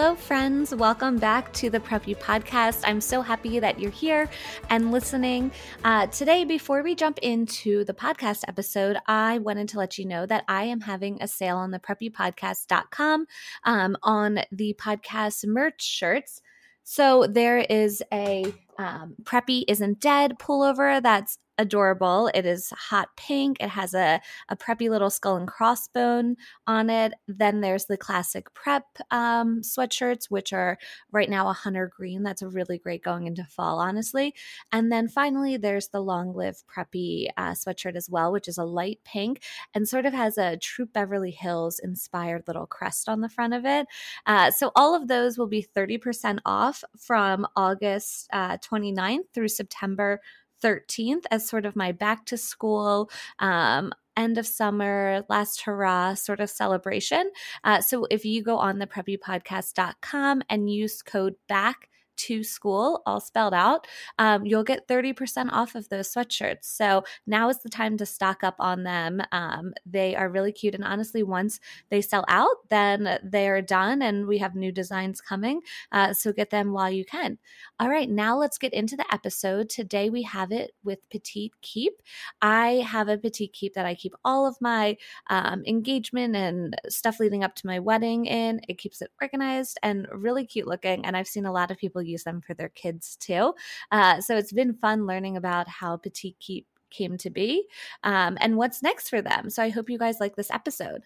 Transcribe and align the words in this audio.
Hello, 0.00 0.14
friends. 0.14 0.72
Welcome 0.72 1.18
back 1.18 1.52
to 1.54 1.70
the 1.70 1.80
Preppy 1.80 2.16
Podcast. 2.16 2.82
I'm 2.84 3.00
so 3.00 3.20
happy 3.20 3.58
that 3.58 3.80
you're 3.80 3.90
here 3.90 4.30
and 4.70 4.92
listening. 4.92 5.50
Uh, 5.82 6.06
today, 6.06 6.44
before 6.44 6.84
we 6.84 6.94
jump 6.94 7.18
into 7.18 7.82
the 7.82 7.94
podcast 7.94 8.44
episode, 8.46 8.96
I 9.08 9.38
wanted 9.38 9.68
to 9.70 9.78
let 9.78 9.98
you 9.98 10.04
know 10.04 10.24
that 10.26 10.44
I 10.46 10.62
am 10.62 10.82
having 10.82 11.20
a 11.20 11.26
sale 11.26 11.56
on 11.56 11.72
the 11.72 11.80
preppypodcast.com 11.80 13.26
um, 13.64 13.96
on 14.04 14.38
the 14.52 14.76
podcast 14.80 15.44
merch 15.44 15.82
shirts. 15.82 16.42
So 16.84 17.26
there 17.28 17.58
is 17.58 18.00
a 18.12 18.44
um, 18.78 19.16
Preppy 19.24 19.64
Isn't 19.66 19.98
Dead 19.98 20.38
pullover 20.38 21.02
that's 21.02 21.38
adorable. 21.58 22.30
It 22.34 22.46
is 22.46 22.70
hot 22.70 23.08
pink. 23.16 23.58
It 23.60 23.68
has 23.70 23.92
a, 23.92 24.20
a 24.48 24.56
preppy 24.56 24.88
little 24.88 25.10
skull 25.10 25.36
and 25.36 25.48
crossbone 25.48 26.36
on 26.66 26.88
it. 26.88 27.12
Then 27.26 27.60
there's 27.60 27.86
the 27.86 27.96
classic 27.96 28.54
prep 28.54 28.84
um, 29.10 29.62
sweatshirts, 29.62 30.30
which 30.30 30.52
are 30.52 30.78
right 31.10 31.28
now 31.28 31.48
a 31.48 31.52
hunter 31.52 31.90
green. 31.94 32.22
That's 32.22 32.42
a 32.42 32.48
really 32.48 32.78
great 32.78 33.02
going 33.02 33.26
into 33.26 33.44
fall, 33.44 33.80
honestly. 33.80 34.34
And 34.72 34.90
then 34.92 35.08
finally, 35.08 35.56
there's 35.56 35.88
the 35.88 36.00
long 36.00 36.32
live 36.32 36.62
preppy 36.66 37.28
uh, 37.36 37.52
sweatshirt 37.52 37.96
as 37.96 38.08
well, 38.08 38.32
which 38.32 38.48
is 38.48 38.58
a 38.58 38.64
light 38.64 39.00
pink 39.04 39.42
and 39.74 39.88
sort 39.88 40.06
of 40.06 40.12
has 40.12 40.38
a 40.38 40.56
Troop 40.56 40.92
Beverly 40.92 41.32
Hills 41.32 41.80
inspired 41.80 42.44
little 42.46 42.66
crest 42.66 43.08
on 43.08 43.20
the 43.20 43.28
front 43.28 43.54
of 43.54 43.64
it. 43.64 43.86
Uh, 44.26 44.50
so 44.50 44.70
all 44.76 44.94
of 44.94 45.08
those 45.08 45.36
will 45.36 45.46
be 45.46 45.66
30% 45.76 46.38
off 46.44 46.84
from 46.96 47.46
August 47.56 48.28
uh, 48.32 48.58
29th 48.58 49.24
through 49.34 49.48
September 49.48 50.20
13th 50.62 51.24
as 51.30 51.48
sort 51.48 51.66
of 51.66 51.76
my 51.76 51.92
back 51.92 52.24
to 52.26 52.36
school 52.36 53.10
um, 53.38 53.92
end 54.16 54.36
of 54.36 54.46
summer, 54.46 55.24
last 55.28 55.62
hurrah 55.62 56.12
sort 56.14 56.40
of 56.40 56.50
celebration. 56.50 57.30
Uh, 57.62 57.80
so 57.80 58.06
if 58.10 58.24
you 58.24 58.42
go 58.42 58.58
on 58.58 58.78
the 58.78 58.86
preppypodcast.com 58.86 60.42
and 60.50 60.70
use 60.70 61.02
code 61.02 61.36
BACK 61.48 61.87
to 62.18 62.44
school, 62.44 63.02
all 63.06 63.20
spelled 63.20 63.54
out, 63.54 63.86
um, 64.18 64.44
you'll 64.44 64.64
get 64.64 64.88
30% 64.88 65.48
off 65.52 65.74
of 65.74 65.88
those 65.88 66.12
sweatshirts. 66.12 66.64
So 66.64 67.04
now 67.26 67.48
is 67.48 67.58
the 67.58 67.68
time 67.68 67.96
to 67.98 68.06
stock 68.06 68.44
up 68.44 68.56
on 68.58 68.82
them. 68.82 69.22
Um, 69.32 69.72
they 69.86 70.14
are 70.14 70.28
really 70.28 70.52
cute. 70.52 70.74
And 70.74 70.84
honestly, 70.84 71.22
once 71.22 71.60
they 71.90 72.00
sell 72.00 72.24
out, 72.28 72.68
then 72.68 73.18
they're 73.22 73.62
done 73.62 74.02
and 74.02 74.26
we 74.26 74.38
have 74.38 74.54
new 74.54 74.72
designs 74.72 75.20
coming. 75.20 75.60
Uh, 75.92 76.12
so 76.12 76.32
get 76.32 76.50
them 76.50 76.72
while 76.72 76.90
you 76.90 77.04
can. 77.04 77.38
All 77.80 77.88
right, 77.88 78.08
now 78.08 78.36
let's 78.36 78.58
get 78.58 78.72
into 78.72 78.96
the 78.96 79.12
episode. 79.12 79.68
Today 79.68 80.10
we 80.10 80.22
have 80.22 80.52
it 80.52 80.72
with 80.84 80.98
Petite 81.10 81.52
Keep. 81.62 82.02
I 82.42 82.84
have 82.86 83.08
a 83.08 83.18
Petite 83.18 83.52
Keep 83.52 83.74
that 83.74 83.86
I 83.86 83.94
keep 83.94 84.14
all 84.24 84.46
of 84.46 84.56
my 84.60 84.96
um, 85.30 85.62
engagement 85.66 86.34
and 86.34 86.76
stuff 86.88 87.20
leading 87.20 87.44
up 87.44 87.54
to 87.56 87.66
my 87.66 87.78
wedding 87.78 88.26
in. 88.26 88.60
It 88.68 88.78
keeps 88.78 89.00
it 89.02 89.10
organized 89.20 89.78
and 89.82 90.06
really 90.12 90.44
cute 90.46 90.66
looking. 90.66 91.04
And 91.04 91.16
I've 91.16 91.28
seen 91.28 91.46
a 91.46 91.52
lot 91.52 91.70
of 91.70 91.78
people 91.78 92.02
use 92.08 92.24
them 92.24 92.40
for 92.40 92.54
their 92.54 92.70
kids 92.70 93.16
too. 93.16 93.54
Uh, 93.92 94.20
so 94.20 94.36
it's 94.36 94.52
been 94.52 94.74
fun 94.74 95.06
learning 95.06 95.36
about 95.36 95.68
how 95.68 95.96
Petite 95.96 96.36
Keep 96.40 96.66
came 96.90 97.18
to 97.18 97.30
be 97.30 97.66
um, 98.04 98.38
and 98.40 98.56
what's 98.56 98.82
next 98.82 99.08
for 99.08 99.20
them. 99.20 99.50
So 99.50 99.62
I 99.62 99.68
hope 99.68 99.90
you 99.90 99.98
guys 99.98 100.20
like 100.20 100.36
this 100.36 100.50
episode. 100.50 101.02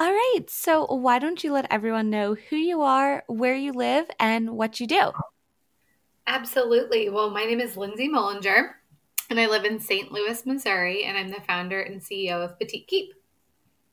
All 0.00 0.12
right. 0.12 0.44
So 0.48 0.84
why 0.84 1.18
don't 1.18 1.42
you 1.42 1.52
let 1.52 1.66
everyone 1.70 2.10
know 2.10 2.34
who 2.34 2.56
you 2.56 2.82
are, 2.82 3.24
where 3.26 3.56
you 3.56 3.72
live, 3.72 4.06
and 4.20 4.50
what 4.50 4.78
you 4.78 4.86
do? 4.86 5.10
Absolutely. 6.26 7.08
Well, 7.08 7.30
my 7.30 7.44
name 7.44 7.60
is 7.60 7.76
Lindsay 7.76 8.08
Mullinger, 8.08 8.70
and 9.30 9.40
I 9.40 9.46
live 9.46 9.64
in 9.64 9.80
St. 9.80 10.12
Louis, 10.12 10.46
Missouri, 10.46 11.04
and 11.04 11.16
I'm 11.16 11.30
the 11.30 11.40
founder 11.40 11.80
and 11.80 12.00
CEO 12.00 12.44
of 12.44 12.58
Petite 12.58 12.86
Keep. 12.86 13.14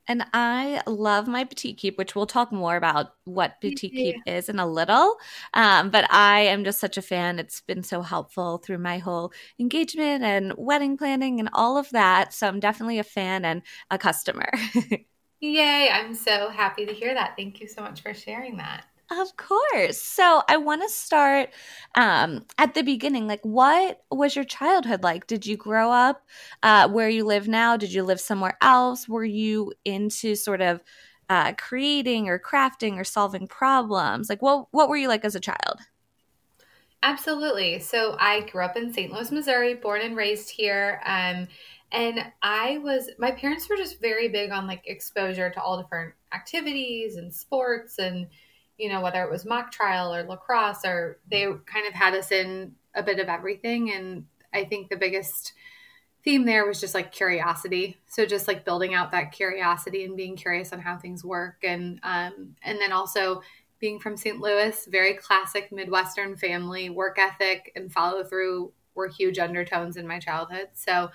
And 0.07 0.25
I 0.33 0.81
love 0.85 1.27
my 1.27 1.43
Petite 1.45 1.77
Keep, 1.77 1.97
which 1.97 2.15
we'll 2.15 2.27
talk 2.27 2.51
more 2.51 2.75
about 2.75 3.13
what 3.23 3.59
Petite 3.59 3.95
Keep 3.95 4.21
is 4.25 4.49
in 4.49 4.59
a 4.59 4.67
little. 4.67 5.17
Um, 5.53 5.89
but 5.89 6.11
I 6.11 6.41
am 6.41 6.63
just 6.63 6.79
such 6.79 6.97
a 6.97 7.01
fan. 7.01 7.39
It's 7.39 7.61
been 7.61 7.81
so 7.83 8.01
helpful 8.03 8.59
through 8.59 8.77
my 8.79 8.99
whole 8.99 9.33
engagement 9.59 10.23
and 10.23 10.53
wedding 10.57 10.95
planning 10.97 11.39
and 11.39 11.49
all 11.53 11.77
of 11.77 11.89
that. 11.91 12.33
So 12.33 12.47
I'm 12.47 12.59
definitely 12.59 12.99
a 12.99 13.03
fan 13.03 13.45
and 13.45 13.63
a 13.89 13.97
customer. 13.97 14.49
Yay. 15.39 15.89
I'm 15.89 16.13
so 16.13 16.49
happy 16.49 16.85
to 16.85 16.93
hear 16.93 17.13
that. 17.13 17.35
Thank 17.37 17.61
you 17.61 17.67
so 17.67 17.81
much 17.81 18.01
for 18.01 18.13
sharing 18.13 18.57
that. 18.57 18.85
Of 19.11 19.37
course. 19.37 20.01
So 20.01 20.41
I 20.49 20.57
want 20.57 20.81
to 20.81 20.89
start 20.89 21.49
um, 21.93 22.45
at 22.57 22.73
the 22.73 22.81
beginning. 22.81 23.27
Like, 23.27 23.41
what 23.43 24.03
was 24.09 24.35
your 24.35 24.45
childhood 24.45 25.03
like? 25.03 25.27
Did 25.27 25.45
you 25.45 25.57
grow 25.57 25.91
up 25.91 26.25
uh, 26.63 26.89
where 26.89 27.09
you 27.09 27.23
live 27.23 27.47
now? 27.47 27.77
Did 27.77 27.93
you 27.93 28.03
live 28.03 28.19
somewhere 28.19 28.57
else? 28.61 29.07
Were 29.07 29.23
you 29.23 29.73
into 29.85 30.33
sort 30.35 30.61
of 30.61 30.81
uh, 31.29 31.53
creating 31.53 32.29
or 32.29 32.39
crafting 32.39 32.97
or 32.97 33.03
solving 33.03 33.47
problems? 33.47 34.27
Like, 34.27 34.41
what 34.41 34.67
what 34.71 34.89
were 34.89 34.97
you 34.97 35.07
like 35.07 35.23
as 35.23 35.35
a 35.35 35.39
child? 35.39 35.81
Absolutely. 37.03 37.79
So 37.79 38.15
I 38.19 38.41
grew 38.49 38.63
up 38.63 38.75
in 38.75 38.91
St. 38.91 39.11
Louis, 39.11 39.31
Missouri, 39.31 39.75
born 39.75 40.01
and 40.01 40.17
raised 40.17 40.49
here. 40.49 41.01
Um, 41.05 41.47
and 41.91 42.19
I 42.41 42.79
was, 42.79 43.09
my 43.19 43.31
parents 43.31 43.69
were 43.69 43.77
just 43.77 44.01
very 44.01 44.27
big 44.27 44.49
on 44.49 44.65
like 44.65 44.81
exposure 44.87 45.51
to 45.51 45.61
all 45.61 45.79
different 45.79 46.15
activities 46.33 47.15
and 47.17 47.31
sports 47.31 47.99
and 47.99 48.27
you 48.77 48.89
know, 48.89 49.01
whether 49.01 49.23
it 49.23 49.31
was 49.31 49.45
mock 49.45 49.71
trial 49.71 50.13
or 50.13 50.23
lacrosse, 50.23 50.85
or 50.85 51.19
they 51.29 51.45
kind 51.65 51.87
of 51.87 51.93
had 51.93 52.13
us 52.13 52.31
in 52.31 52.75
a 52.93 53.03
bit 53.03 53.19
of 53.19 53.27
everything. 53.27 53.91
And 53.91 54.25
I 54.53 54.65
think 54.65 54.89
the 54.89 54.97
biggest 54.97 55.53
theme 56.23 56.45
there 56.45 56.65
was 56.65 56.81
just 56.81 56.93
like 56.93 57.11
curiosity. 57.11 57.97
So 58.07 58.25
just 58.25 58.47
like 58.47 58.65
building 58.65 58.93
out 58.93 59.11
that 59.11 59.31
curiosity 59.31 60.03
and 60.03 60.17
being 60.17 60.35
curious 60.35 60.73
on 60.73 60.79
how 60.79 60.97
things 60.97 61.23
work, 61.23 61.57
and 61.63 61.99
um, 62.03 62.55
and 62.63 62.79
then 62.79 62.91
also 62.91 63.41
being 63.79 63.99
from 63.99 64.17
St. 64.17 64.39
Louis, 64.39 64.87
very 64.89 65.13
classic 65.13 65.71
Midwestern 65.71 66.37
family, 66.37 66.89
work 66.89 67.19
ethic 67.19 67.71
and 67.75 67.91
follow 67.91 68.23
through 68.23 68.71
were 68.95 69.07
huge 69.07 69.37
undertones 69.37 69.97
in 69.97 70.07
my 70.07 70.17
childhood. 70.17 70.69
So 70.73 71.11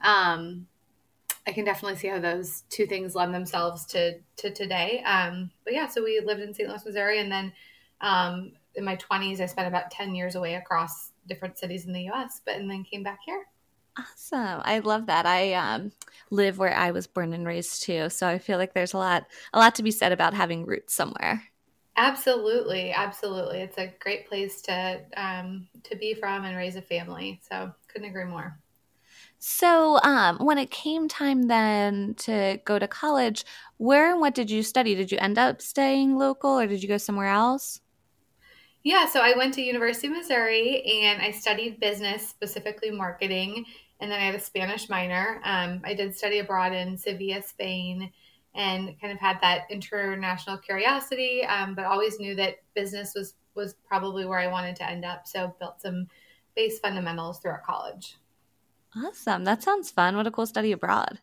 um, 0.00 0.66
I 1.46 1.52
can 1.52 1.64
definitely 1.64 1.98
see 1.98 2.08
how 2.08 2.18
those 2.18 2.62
two 2.70 2.86
things 2.86 3.14
lend 3.14 3.34
themselves 3.34 3.84
to 3.86 4.18
to 4.36 4.50
today. 4.50 5.02
Um, 5.04 5.50
but 5.64 5.74
yeah, 5.74 5.88
so 5.88 6.02
we 6.02 6.20
lived 6.20 6.40
in 6.40 6.54
St. 6.54 6.68
Louis, 6.68 6.84
Missouri, 6.84 7.20
and 7.20 7.30
then 7.30 7.52
um, 8.00 8.52
in 8.74 8.84
my 8.84 8.96
twenties, 8.96 9.40
I 9.40 9.46
spent 9.46 9.68
about 9.68 9.90
ten 9.90 10.14
years 10.14 10.34
away 10.34 10.54
across 10.54 11.12
different 11.26 11.58
cities 11.58 11.86
in 11.86 11.92
the 11.92 12.02
U.S. 12.04 12.40
But 12.44 12.56
and 12.56 12.70
then 12.70 12.84
came 12.84 13.02
back 13.02 13.18
here. 13.26 13.44
Awesome! 13.98 14.62
I 14.64 14.78
love 14.80 15.06
that. 15.06 15.26
I 15.26 15.52
um, 15.54 15.92
live 16.30 16.58
where 16.58 16.74
I 16.74 16.90
was 16.90 17.06
born 17.06 17.32
and 17.32 17.46
raised 17.46 17.82
too, 17.82 18.08
so 18.08 18.26
I 18.26 18.38
feel 18.38 18.58
like 18.58 18.72
there's 18.72 18.94
a 18.94 18.98
lot 18.98 19.26
a 19.52 19.58
lot 19.58 19.74
to 19.76 19.82
be 19.82 19.90
said 19.90 20.12
about 20.12 20.34
having 20.34 20.64
roots 20.64 20.94
somewhere. 20.94 21.44
Absolutely, 21.96 22.92
absolutely. 22.92 23.60
It's 23.60 23.78
a 23.78 23.92
great 24.00 24.26
place 24.26 24.62
to 24.62 25.00
um, 25.16 25.68
to 25.84 25.94
be 25.94 26.14
from 26.14 26.44
and 26.44 26.56
raise 26.56 26.76
a 26.76 26.82
family. 26.82 27.40
So 27.48 27.72
couldn't 27.88 28.08
agree 28.08 28.24
more. 28.24 28.58
So, 29.46 30.00
um, 30.02 30.38
when 30.38 30.56
it 30.56 30.70
came 30.70 31.06
time 31.06 31.48
then 31.48 32.14
to 32.20 32.58
go 32.64 32.78
to 32.78 32.88
college, 32.88 33.44
where 33.76 34.10
and 34.10 34.18
what 34.18 34.34
did 34.34 34.50
you 34.50 34.62
study? 34.62 34.94
Did 34.94 35.12
you 35.12 35.18
end 35.18 35.36
up 35.36 35.60
staying 35.60 36.16
local 36.16 36.58
or 36.58 36.66
did 36.66 36.82
you 36.82 36.88
go 36.88 36.96
somewhere 36.96 37.28
else? 37.28 37.82
Yeah, 38.84 39.04
so 39.04 39.20
I 39.20 39.36
went 39.36 39.52
to 39.54 39.60
University 39.60 40.06
of 40.06 40.14
Missouri 40.14 40.82
and 41.02 41.20
I 41.20 41.30
studied 41.30 41.78
business, 41.78 42.26
specifically 42.26 42.90
marketing, 42.90 43.66
and 44.00 44.10
then 44.10 44.18
I 44.18 44.24
had 44.24 44.34
a 44.34 44.40
Spanish 44.40 44.88
minor. 44.88 45.42
Um, 45.44 45.82
I 45.84 45.92
did 45.92 46.16
study 46.16 46.38
abroad 46.38 46.72
in 46.72 46.96
Sevilla, 46.96 47.42
Spain, 47.42 48.10
and 48.54 48.98
kind 48.98 49.12
of 49.12 49.18
had 49.18 49.42
that 49.42 49.64
international 49.68 50.56
curiosity, 50.56 51.44
um, 51.44 51.74
but 51.74 51.84
always 51.84 52.18
knew 52.18 52.34
that 52.36 52.62
business 52.74 53.12
was 53.14 53.34
was 53.54 53.74
probably 53.86 54.24
where 54.24 54.38
I 54.38 54.46
wanted 54.46 54.74
to 54.76 54.88
end 54.88 55.04
up. 55.04 55.26
So 55.26 55.54
built 55.60 55.82
some 55.82 56.06
base 56.56 56.78
fundamentals 56.78 57.40
throughout 57.40 57.62
college. 57.62 58.16
Awesome. 58.96 59.44
That 59.44 59.62
sounds 59.62 59.90
fun. 59.90 60.16
What 60.16 60.26
a 60.26 60.30
cool 60.30 60.46
study 60.46 60.72
abroad. 60.72 61.20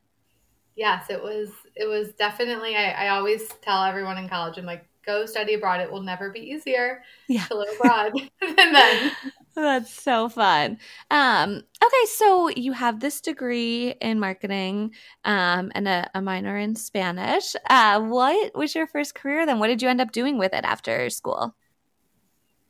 Yes, 0.76 1.10
it 1.10 1.22
was 1.22 1.50
it 1.76 1.86
was 1.86 2.14
definitely 2.14 2.76
I, 2.76 2.92
I 2.92 3.10
always 3.10 3.48
tell 3.62 3.84
everyone 3.84 4.18
in 4.18 4.30
college, 4.30 4.58
I'm 4.58 4.66
like, 4.66 4.88
go 5.06 5.26
study 5.26 5.56
abroad. 5.56 5.82
It 5.82 5.92
will 5.92 6.02
never 6.02 6.30
be 6.30 6.40
easier 6.40 7.04
yeah. 7.28 7.46
to 7.46 7.58
live 7.58 7.70
abroad 7.80 8.14
than 8.42 8.74
then. 8.74 9.12
That's 9.56 9.92
so 9.92 10.30
fun. 10.30 10.78
Um, 11.10 11.62
okay, 11.84 12.06
so 12.06 12.50
you 12.50 12.72
have 12.72 13.00
this 13.00 13.20
degree 13.20 13.96
in 14.02 14.20
marketing 14.20 14.94
um, 15.26 15.72
and 15.76 15.90
a, 15.90 16.10
a, 16.16 16.22
minor 16.22 16.58
in 16.58 16.76
Spanish. 16.76 17.56
Uh, 17.70 18.00
what 18.00 18.56
was 18.56 18.74
your 18.74 18.88
first 18.88 19.14
career 19.14 19.46
then? 19.46 19.60
What 19.60 19.68
did 19.68 19.82
you 19.82 19.90
end 19.90 20.00
up 20.00 20.14
doing 20.14 20.38
with 20.38 20.54
it 20.54 20.64
after 20.64 21.10
school? 21.10 21.54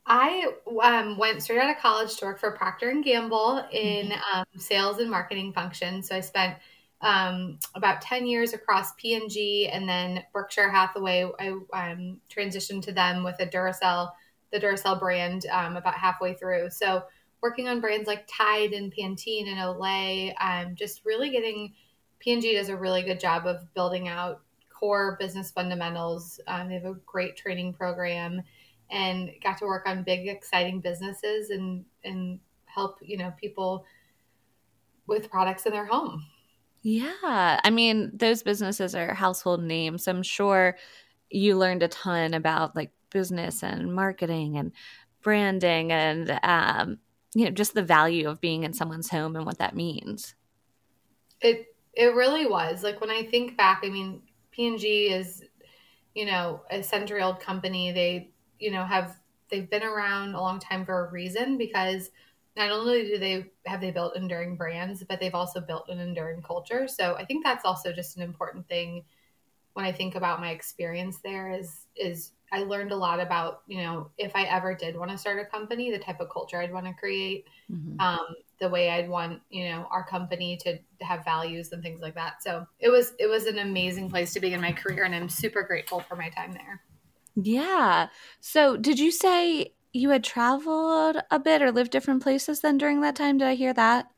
I 0.06 0.52
um, 0.82 1.16
went 1.16 1.42
straight 1.42 1.60
out 1.60 1.74
of 1.74 1.80
college 1.80 2.16
to 2.16 2.24
work 2.24 2.40
for 2.40 2.50
Procter 2.52 2.90
and 2.90 3.04
Gamble 3.04 3.64
in 3.70 4.08
mm-hmm. 4.08 4.38
um, 4.38 4.44
sales 4.56 4.98
and 4.98 5.10
marketing 5.10 5.52
functions. 5.52 6.08
So 6.08 6.16
I 6.16 6.20
spent 6.20 6.56
um, 7.00 7.58
about 7.74 8.00
10 8.00 8.26
years 8.26 8.52
across 8.52 8.94
P&G 8.94 9.68
and 9.68 9.88
then 9.88 10.24
Berkshire 10.32 10.70
Hathaway. 10.70 11.28
I 11.38 11.48
um, 11.72 12.20
transitioned 12.34 12.82
to 12.82 12.92
them 12.92 13.24
with 13.24 13.36
a 13.40 13.46
Duracell, 13.46 14.10
the 14.52 14.60
Duracell 14.60 14.98
brand 14.98 15.46
um, 15.46 15.76
about 15.76 15.94
halfway 15.94 16.34
through. 16.34 16.70
So 16.70 17.04
working 17.40 17.68
on 17.68 17.80
brands 17.80 18.06
like 18.06 18.28
Tide 18.28 18.72
and 18.72 18.92
Pantene 18.92 19.48
and 19.48 19.58
Olay, 19.58 20.32
um, 20.40 20.74
just 20.74 21.04
really 21.04 21.30
getting 21.30 21.74
P&G 22.20 22.54
does 22.54 22.68
a 22.68 22.76
really 22.76 23.02
good 23.02 23.18
job 23.18 23.46
of 23.46 23.72
building 23.74 24.08
out 24.08 24.42
core 24.68 25.16
business 25.18 25.50
fundamentals. 25.50 26.40
Um, 26.46 26.68
they 26.68 26.74
have 26.74 26.84
a 26.84 26.94
great 27.06 27.36
training 27.36 27.72
program 27.72 28.42
and 28.92 29.30
got 29.42 29.58
to 29.58 29.64
work 29.64 29.88
on 29.88 30.04
big, 30.04 30.28
exciting 30.28 30.80
businesses 30.80 31.50
and, 31.50 31.84
and 32.04 32.38
help, 32.66 32.98
you 33.00 33.16
know, 33.16 33.32
people 33.40 33.84
with 35.06 35.30
products 35.30 35.66
in 35.66 35.72
their 35.72 35.86
home. 35.86 36.24
Yeah. 36.82 37.60
I 37.64 37.70
mean, 37.70 38.10
those 38.14 38.42
businesses 38.42 38.94
are 38.94 39.14
household 39.14 39.62
names. 39.62 40.06
I'm 40.06 40.22
sure 40.22 40.76
you 41.30 41.56
learned 41.56 41.82
a 41.82 41.88
ton 41.88 42.34
about 42.34 42.76
like 42.76 42.92
business 43.10 43.62
and 43.62 43.94
marketing 43.94 44.58
and 44.58 44.72
branding 45.22 45.90
and 45.90 46.38
um, 46.42 46.98
you 47.34 47.46
know, 47.46 47.50
just 47.50 47.74
the 47.74 47.82
value 47.82 48.28
of 48.28 48.40
being 48.40 48.64
in 48.64 48.74
someone's 48.74 49.08
home 49.08 49.36
and 49.36 49.46
what 49.46 49.58
that 49.58 49.74
means. 49.74 50.34
It 51.40 51.74
it 51.94 52.14
really 52.14 52.46
was. 52.46 52.82
Like 52.82 53.00
when 53.00 53.10
I 53.10 53.24
think 53.24 53.56
back, 53.56 53.82
I 53.84 53.88
mean, 53.88 54.22
P&G 54.50 55.08
is, 55.08 55.44
you 56.14 56.24
know, 56.24 56.62
a 56.70 56.82
century 56.82 57.22
old 57.22 57.40
company. 57.40 57.92
They, 57.92 58.31
you 58.62 58.70
know, 58.70 58.84
have 58.84 59.16
they've 59.50 59.68
been 59.68 59.82
around 59.82 60.34
a 60.34 60.40
long 60.40 60.58
time 60.58 60.84
for 60.86 61.06
a 61.06 61.10
reason 61.10 61.58
because 61.58 62.10
not 62.56 62.70
only 62.70 63.04
do 63.04 63.18
they 63.18 63.50
have 63.66 63.80
they 63.80 63.90
built 63.90 64.16
enduring 64.16 64.56
brands, 64.56 65.04
but 65.08 65.20
they've 65.20 65.34
also 65.34 65.60
built 65.60 65.88
an 65.88 65.98
enduring 65.98 66.42
culture. 66.42 66.86
So 66.86 67.14
I 67.16 67.24
think 67.24 67.44
that's 67.44 67.64
also 67.64 67.92
just 67.92 68.16
an 68.16 68.22
important 68.22 68.68
thing 68.68 69.04
when 69.74 69.84
I 69.84 69.92
think 69.92 70.16
about 70.16 70.40
my 70.40 70.50
experience 70.50 71.18
there 71.22 71.50
is 71.50 71.86
is 71.96 72.32
I 72.52 72.64
learned 72.64 72.92
a 72.92 72.96
lot 72.96 73.18
about, 73.18 73.62
you 73.66 73.78
know, 73.78 74.10
if 74.18 74.36
I 74.36 74.42
ever 74.42 74.74
did 74.74 74.94
want 74.94 75.10
to 75.10 75.16
start 75.16 75.40
a 75.40 75.46
company, 75.46 75.90
the 75.90 75.98
type 75.98 76.20
of 76.20 76.28
culture 76.28 76.60
I'd 76.60 76.70
want 76.70 76.84
to 76.84 76.92
create, 76.92 77.46
mm-hmm. 77.70 77.98
um, 77.98 78.26
the 78.60 78.68
way 78.68 78.90
I'd 78.90 79.08
want, 79.08 79.40
you 79.48 79.70
know, 79.70 79.88
our 79.90 80.06
company 80.06 80.58
to 80.58 80.78
have 81.00 81.24
values 81.24 81.72
and 81.72 81.82
things 81.82 82.02
like 82.02 82.14
that. 82.14 82.42
So 82.42 82.66
it 82.78 82.90
was 82.90 83.14
it 83.18 83.26
was 83.26 83.46
an 83.46 83.58
amazing 83.58 84.10
place 84.10 84.34
to 84.34 84.40
be 84.40 84.52
in 84.52 84.60
my 84.60 84.72
career 84.72 85.04
and 85.04 85.14
I'm 85.14 85.30
super 85.30 85.62
grateful 85.62 86.00
for 86.00 86.16
my 86.16 86.28
time 86.28 86.52
there. 86.52 86.82
Yeah. 87.34 88.08
So 88.40 88.76
did 88.76 88.98
you 88.98 89.10
say 89.10 89.72
you 89.92 90.10
had 90.10 90.24
traveled 90.24 91.18
a 91.30 91.38
bit 91.38 91.62
or 91.62 91.70
lived 91.70 91.90
different 91.90 92.22
places 92.22 92.60
then 92.60 92.78
during 92.78 93.00
that 93.02 93.16
time. 93.16 93.38
Did 93.38 93.48
I 93.48 93.54
hear 93.54 93.74
that? 93.74 94.10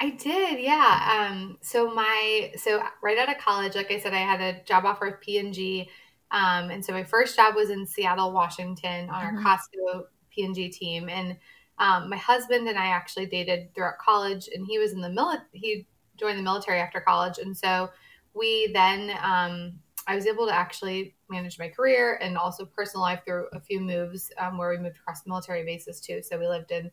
I 0.00 0.10
did, 0.10 0.58
yeah. 0.58 1.28
Um, 1.30 1.58
so 1.60 1.92
my 1.94 2.52
so 2.56 2.82
right 3.02 3.18
out 3.18 3.28
of 3.28 3.38
college, 3.38 3.74
like 3.74 3.90
I 3.90 4.00
said, 4.00 4.14
I 4.14 4.18
had 4.18 4.40
a 4.40 4.62
job 4.64 4.84
offer 4.84 5.06
with 5.06 5.20
P 5.20 5.38
and 5.38 5.52
G, 5.52 5.88
um, 6.30 6.70
and 6.70 6.84
so 6.84 6.92
my 6.92 7.04
first 7.04 7.36
job 7.36 7.54
was 7.54 7.70
in 7.70 7.86
Seattle, 7.86 8.32
Washington, 8.32 9.10
on 9.10 9.22
our 9.22 9.32
mm-hmm. 9.32 9.46
Costco 9.46 10.04
P 10.30 10.44
and 10.44 10.54
G 10.54 10.70
team. 10.70 11.08
And 11.08 11.36
um, 11.78 12.08
my 12.08 12.16
husband 12.16 12.66
and 12.68 12.78
I 12.78 12.86
actually 12.86 13.26
dated 13.26 13.74
throughout 13.74 13.98
college, 13.98 14.48
and 14.52 14.66
he 14.66 14.78
was 14.78 14.92
in 14.92 15.02
the 15.02 15.10
military. 15.10 15.46
He 15.52 15.86
joined 16.16 16.38
the 16.38 16.42
military 16.42 16.80
after 16.80 17.00
college, 17.00 17.38
and 17.38 17.56
so 17.56 17.90
we 18.34 18.72
then 18.72 19.16
um, 19.22 19.78
I 20.06 20.14
was 20.14 20.26
able 20.26 20.46
to 20.46 20.54
actually 20.54 21.14
manage 21.28 21.58
my 21.58 21.68
career 21.68 22.18
and 22.20 22.36
also 22.36 22.64
personal 22.64 23.02
life 23.02 23.20
through 23.24 23.46
a 23.52 23.60
few 23.60 23.80
moves 23.80 24.30
um, 24.38 24.58
where 24.58 24.70
we 24.70 24.78
moved 24.78 24.96
across 24.96 25.26
military 25.26 25.64
bases 25.64 26.00
too. 26.00 26.22
So 26.22 26.38
we 26.38 26.46
lived 26.46 26.70
in 26.70 26.90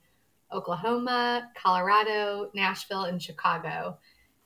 Oklahoma, 0.51 1.49
Colorado, 1.55 2.49
Nashville, 2.53 3.03
and 3.03 3.21
Chicago. 3.21 3.97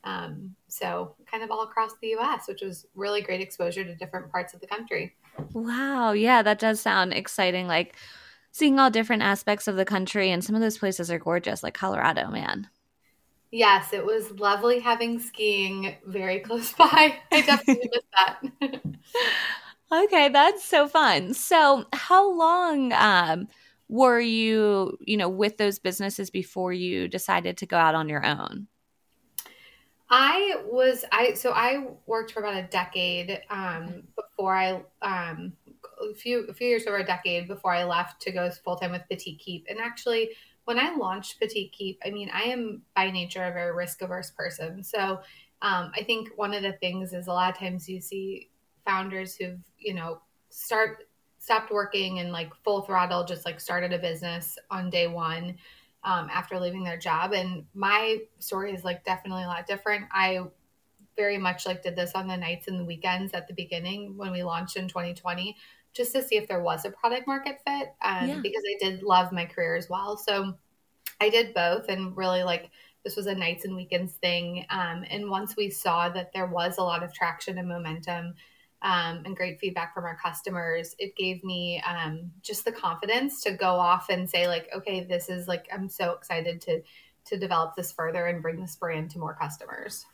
Um, 0.03 0.55
so 0.67 1.15
kind 1.29 1.43
of 1.43 1.51
all 1.51 1.63
across 1.63 1.91
the 2.01 2.09
U.S., 2.09 2.47
which 2.47 2.61
was 2.61 2.85
really 2.93 3.21
great 3.21 3.41
exposure 3.41 3.83
to 3.83 3.95
different 3.95 4.31
parts 4.31 4.53
of 4.53 4.59
the 4.59 4.67
country. 4.67 5.15
Wow, 5.53 6.11
yeah, 6.11 6.41
that 6.41 6.59
does 6.59 6.81
sound 6.81 7.13
exciting. 7.13 7.67
Like 7.67 7.95
seeing 8.51 8.79
all 8.79 8.89
different 8.89 9.23
aspects 9.23 9.67
of 9.67 9.75
the 9.75 9.85
country, 9.85 10.29
and 10.29 10.43
some 10.43 10.55
of 10.55 10.61
those 10.61 10.77
places 10.77 11.09
are 11.09 11.19
gorgeous, 11.19 11.63
like 11.63 11.73
Colorado, 11.73 12.29
man. 12.29 12.67
Yes, 13.53 13.93
it 13.93 14.03
was 14.03 14.31
lovely 14.39 14.79
having 14.79 15.19
skiing 15.19 15.95
very 16.07 16.39
close 16.39 16.73
by. 16.77 17.19
I 17.31 17.41
definitely 17.41 17.87
miss 17.93 18.03
that. 18.17 18.81
okay, 20.05 20.29
that's 20.29 20.65
so 20.65 20.87
fun. 20.87 21.35
So, 21.35 21.85
how 21.93 22.31
long 22.31 22.91
um, 22.93 23.47
were 23.89 24.19
you, 24.19 24.97
you 25.01 25.17
know, 25.17 25.29
with 25.29 25.57
those 25.57 25.77
businesses 25.77 26.31
before 26.31 26.73
you 26.73 27.07
decided 27.07 27.57
to 27.57 27.67
go 27.67 27.77
out 27.77 27.93
on 27.93 28.09
your 28.09 28.25
own? 28.25 28.69
I 30.09 30.55
was 30.65 31.05
I 31.11 31.35
so 31.35 31.51
I 31.51 31.85
worked 32.07 32.31
for 32.31 32.39
about 32.39 32.57
a 32.57 32.67
decade 32.67 33.39
um, 33.51 34.01
before 34.15 34.55
I 34.55 34.81
um, 35.03 35.53
a 36.01 36.15
few 36.15 36.47
a 36.47 36.55
few 36.55 36.69
years 36.69 36.87
over 36.87 36.97
a 36.97 37.05
decade 37.05 37.47
before 37.47 37.75
I 37.75 37.83
left 37.83 38.19
to 38.23 38.31
go 38.31 38.49
full 38.49 38.77
time 38.77 38.91
with 38.91 39.03
Petite 39.07 39.37
Keep, 39.37 39.67
and 39.69 39.77
actually 39.79 40.31
when 40.65 40.79
I 40.79 40.95
launched 40.95 41.39
Petite 41.39 41.71
Keep, 41.71 41.99
I 42.05 42.09
mean, 42.09 42.29
I 42.33 42.43
am 42.43 42.83
by 42.95 43.11
nature 43.11 43.43
a 43.43 43.51
very 43.51 43.73
risk 43.73 44.01
averse 44.01 44.31
person. 44.31 44.83
So 44.83 45.19
um, 45.61 45.91
I 45.95 46.03
think 46.03 46.29
one 46.35 46.53
of 46.53 46.63
the 46.63 46.73
things 46.73 47.13
is 47.13 47.27
a 47.27 47.33
lot 47.33 47.51
of 47.51 47.57
times 47.57 47.89
you 47.89 47.99
see 47.99 48.49
founders 48.85 49.35
who've, 49.35 49.59
you 49.77 49.93
know, 49.93 50.21
start 50.49 51.07
stopped 51.39 51.71
working 51.71 52.19
and 52.19 52.31
like 52.31 52.53
full 52.63 52.81
throttle, 52.83 53.25
just 53.25 53.45
like 53.45 53.59
started 53.59 53.91
a 53.91 53.99
business 53.99 54.57
on 54.71 54.89
day 54.89 55.07
one 55.07 55.57
um, 56.03 56.29
after 56.31 56.59
leaving 56.59 56.83
their 56.83 56.97
job. 56.97 57.33
And 57.33 57.65
my 57.73 58.19
story 58.39 58.73
is 58.73 58.83
like 58.83 59.03
definitely 59.03 59.43
a 59.43 59.47
lot 59.47 59.67
different. 59.67 60.05
I 60.11 60.39
very 61.15 61.37
much 61.37 61.65
like 61.65 61.83
did 61.83 61.95
this 61.95 62.13
on 62.15 62.27
the 62.27 62.37
nights 62.37 62.67
and 62.67 62.79
the 62.79 62.85
weekends 62.85 63.33
at 63.33 63.47
the 63.47 63.53
beginning 63.53 64.17
when 64.17 64.31
we 64.31 64.43
launched 64.43 64.77
in 64.77 64.87
2020 64.87 65.55
just 65.93 66.11
to 66.13 66.23
see 66.23 66.35
if 66.35 66.47
there 66.47 66.61
was 66.61 66.85
a 66.85 66.91
product 66.91 67.27
market 67.27 67.59
fit 67.65 67.93
um, 68.01 68.27
yeah. 68.27 68.39
because 68.41 68.63
I 68.67 68.89
did 68.89 69.03
love 69.03 69.31
my 69.31 69.45
career 69.45 69.75
as 69.75 69.89
well. 69.89 70.17
So 70.17 70.55
I 71.21 71.29
did 71.29 71.53
both 71.53 71.87
and 71.89 72.15
really 72.17 72.43
like 72.43 72.71
this 73.03 73.15
was 73.15 73.27
a 73.27 73.35
nights 73.35 73.65
and 73.65 73.75
weekends 73.75 74.13
thing. 74.13 74.65
Um, 74.69 75.05
and 75.09 75.29
once 75.29 75.55
we 75.55 75.69
saw 75.69 76.09
that 76.09 76.31
there 76.33 76.47
was 76.47 76.77
a 76.77 76.83
lot 76.83 77.03
of 77.03 77.13
traction 77.13 77.57
and 77.57 77.67
momentum 77.67 78.33
um, 78.81 79.23
and 79.25 79.35
great 79.35 79.59
feedback 79.59 79.93
from 79.93 80.05
our 80.05 80.17
customers, 80.17 80.95
it 80.99 81.15
gave 81.15 81.43
me 81.43 81.81
um, 81.87 82.31
just 82.41 82.65
the 82.65 82.71
confidence 82.71 83.41
to 83.43 83.51
go 83.51 83.75
off 83.75 84.09
and 84.09 84.29
say 84.29 84.47
like, 84.47 84.69
okay, 84.75 85.03
this 85.03 85.29
is 85.29 85.47
like 85.47 85.67
I'm 85.71 85.89
so 85.89 86.11
excited 86.11 86.61
to 86.61 86.81
to 87.25 87.37
develop 87.37 87.75
this 87.75 87.91
further 87.91 88.25
and 88.27 88.41
bring 88.41 88.59
this 88.59 88.75
brand 88.75 89.09
to 89.11 89.19
more 89.19 89.33
customers. 89.33 90.05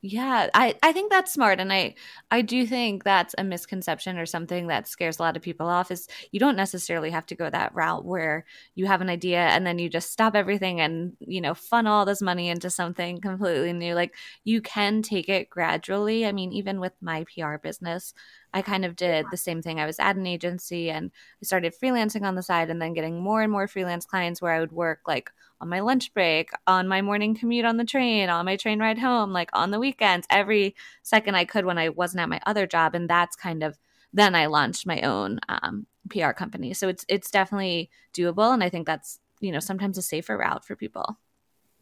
Yeah, 0.00 0.48
I, 0.54 0.76
I 0.82 0.92
think 0.92 1.10
that's 1.10 1.32
smart. 1.32 1.58
And 1.58 1.72
I, 1.72 1.94
I 2.30 2.42
do 2.42 2.64
think 2.66 3.02
that's 3.02 3.34
a 3.36 3.42
misconception 3.42 4.16
or 4.16 4.26
something 4.26 4.68
that 4.68 4.86
scares 4.86 5.18
a 5.18 5.22
lot 5.22 5.36
of 5.36 5.42
people 5.42 5.66
off 5.66 5.90
is 5.90 6.06
you 6.30 6.38
don't 6.38 6.54
necessarily 6.56 7.10
have 7.10 7.26
to 7.26 7.34
go 7.34 7.50
that 7.50 7.74
route 7.74 8.04
where 8.04 8.44
you 8.76 8.86
have 8.86 9.00
an 9.00 9.08
idea 9.08 9.40
and 9.40 9.66
then 9.66 9.80
you 9.80 9.88
just 9.88 10.12
stop 10.12 10.36
everything 10.36 10.80
and, 10.80 11.14
you 11.18 11.40
know, 11.40 11.52
funnel 11.52 11.92
all 11.94 12.04
this 12.04 12.22
money 12.22 12.48
into 12.48 12.70
something 12.70 13.20
completely 13.20 13.72
new. 13.72 13.94
Like 13.94 14.14
you 14.44 14.60
can 14.62 15.02
take 15.02 15.28
it 15.28 15.50
gradually. 15.50 16.24
I 16.26 16.30
mean, 16.32 16.52
even 16.52 16.78
with 16.78 16.92
my 17.00 17.24
PR 17.34 17.58
business, 17.58 18.14
I 18.54 18.62
kind 18.62 18.84
of 18.84 18.96
did 18.96 19.26
the 19.30 19.36
same 19.36 19.62
thing. 19.62 19.78
I 19.78 19.86
was 19.86 19.98
at 19.98 20.16
an 20.16 20.26
agency 20.26 20.90
and 20.90 21.10
I 21.42 21.44
started 21.44 21.74
freelancing 21.74 22.22
on 22.22 22.34
the 22.34 22.42
side 22.42 22.70
and 22.70 22.80
then 22.80 22.94
getting 22.94 23.20
more 23.20 23.42
and 23.42 23.52
more 23.52 23.68
freelance 23.68 24.06
clients 24.06 24.40
where 24.40 24.52
I 24.52 24.60
would 24.60 24.72
work 24.72 25.00
like 25.06 25.30
on 25.60 25.68
my 25.68 25.80
lunch 25.80 26.14
break, 26.14 26.50
on 26.66 26.88
my 26.88 27.02
morning 27.02 27.34
commute 27.34 27.64
on 27.64 27.76
the 27.76 27.84
train, 27.84 28.28
on 28.28 28.44
my 28.44 28.56
train 28.56 28.80
ride 28.80 28.98
home, 28.98 29.32
like 29.32 29.50
on 29.52 29.70
the 29.70 29.80
weekends, 29.80 30.26
every 30.30 30.74
second 31.02 31.34
I 31.34 31.44
could 31.44 31.64
when 31.64 31.78
I 31.78 31.90
wasn't 31.90 32.22
at 32.22 32.28
my 32.28 32.40
other 32.46 32.66
job. 32.66 32.94
And 32.94 33.08
that's 33.08 33.36
kind 33.36 33.62
of 33.62 33.78
then 34.12 34.34
I 34.34 34.46
launched 34.46 34.86
my 34.86 35.00
own 35.02 35.40
um, 35.48 35.86
PR 36.08 36.32
company. 36.32 36.74
So 36.74 36.88
it's 36.88 37.04
it's 37.08 37.30
definitely 37.30 37.90
doable, 38.14 38.52
and 38.52 38.62
I 38.62 38.68
think 38.68 38.86
that's 38.86 39.20
you 39.40 39.52
know 39.52 39.60
sometimes 39.60 39.98
a 39.98 40.02
safer 40.02 40.36
route 40.36 40.64
for 40.64 40.76
people. 40.76 41.18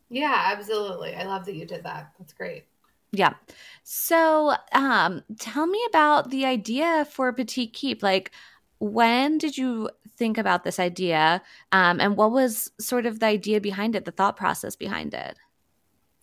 Yeah, 0.08 0.52
absolutely. 0.52 1.14
I 1.14 1.24
love 1.24 1.44
that 1.46 1.54
you 1.54 1.66
did 1.66 1.84
that. 1.84 2.12
That's 2.18 2.32
great. 2.32 2.66
Yeah. 3.12 3.34
So, 3.82 4.54
um, 4.72 5.22
tell 5.38 5.66
me 5.66 5.82
about 5.88 6.30
the 6.30 6.44
idea 6.44 7.06
for 7.10 7.32
Petite 7.32 7.72
Keep. 7.72 8.02
Like, 8.02 8.32
when 8.78 9.38
did 9.38 9.56
you 9.56 9.90
think 10.16 10.38
about 10.38 10.64
this 10.64 10.78
idea? 10.78 11.42
Um, 11.72 12.00
and 12.00 12.16
what 12.16 12.32
was 12.32 12.70
sort 12.80 13.06
of 13.06 13.20
the 13.20 13.26
idea 13.26 13.60
behind 13.60 13.94
it, 13.94 14.04
the 14.04 14.10
thought 14.10 14.36
process 14.36 14.76
behind 14.76 15.14
it? 15.14 15.38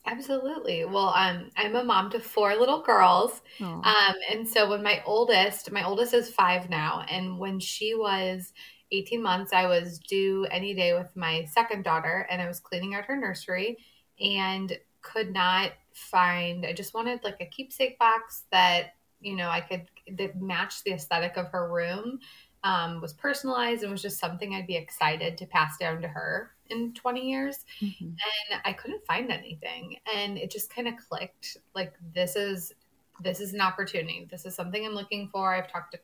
Absolutely. 0.06 0.84
Well, 0.84 1.14
um, 1.16 1.50
I'm 1.56 1.76
a 1.76 1.84
mom 1.84 2.12
to 2.12 2.20
four 2.20 2.56
little 2.56 2.82
girls. 2.82 3.42
Um, 3.86 4.16
and 4.30 4.48
so 4.48 4.70
when 4.70 4.84
my 4.84 5.02
oldest, 5.06 5.72
my 5.72 5.86
oldest 5.86 6.14
is 6.14 6.30
five 6.30 6.70
now, 6.70 7.06
and 7.10 7.40
when 7.40 7.60
she 7.60 7.96
was 7.96 8.52
18 8.92 9.24
months, 9.24 9.54
I 9.54 9.66
was 9.66 10.00
due 10.00 10.46
any 10.52 10.74
day 10.74 10.94
with 10.94 11.16
my 11.16 11.46
second 11.46 11.84
daughter, 11.84 12.28
and 12.30 12.42
I 12.42 12.48
was 12.48 12.60
cleaning 12.60 12.94
out 12.94 13.06
her 13.06 13.16
nursery 13.16 13.78
and 14.20 14.78
could 15.02 15.32
not 15.32 15.72
find, 15.94 16.66
I 16.66 16.74
just 16.74 16.94
wanted 16.94 17.24
like 17.24 17.38
a 17.40 17.46
keepsake 17.46 17.98
box 18.00 18.44
that, 18.52 18.96
you 19.22 19.36
know, 19.36 19.50
I 19.50 19.62
could, 19.62 19.88
that 20.18 20.42
matched 20.42 20.84
the 20.84 20.94
aesthetic 20.94 21.38
of 21.38 21.48
her 21.48 21.72
room, 21.72 22.20
um, 22.64 23.02
was 23.02 23.14
personalized, 23.14 23.84
and 23.84 23.92
was 23.92 24.02
just 24.02 24.20
something 24.20 24.56
I'd 24.56 24.68
be 24.68 24.76
excited 24.76 25.38
to 25.38 25.46
pass 25.46 25.78
down 25.78 26.02
to 26.02 26.08
her 26.08 26.52
in 26.68 26.94
20 26.94 27.30
years. 27.30 27.66
Mm-hmm. 27.82 28.06
and 28.06 28.62
I 28.66 28.74
couldn't 28.74 29.06
find 29.06 29.32
anything. 29.32 29.98
And 30.16 30.38
it 30.38 30.52
just 30.52 30.74
kind 30.74 30.88
of 30.88 30.96
clicked 30.98 31.58
like 31.76 31.94
this 32.14 32.36
is 32.36 32.74
this 33.22 33.40
is 33.40 33.54
an 33.54 33.62
opportunity. 33.62 34.28
This 34.30 34.46
is 34.46 34.56
something 34.56 34.86
I'm 34.86 34.94
looking 34.94 35.30
for. 35.32 35.54
I've 35.54 35.72
talked 35.72 35.94
to 35.94 36.00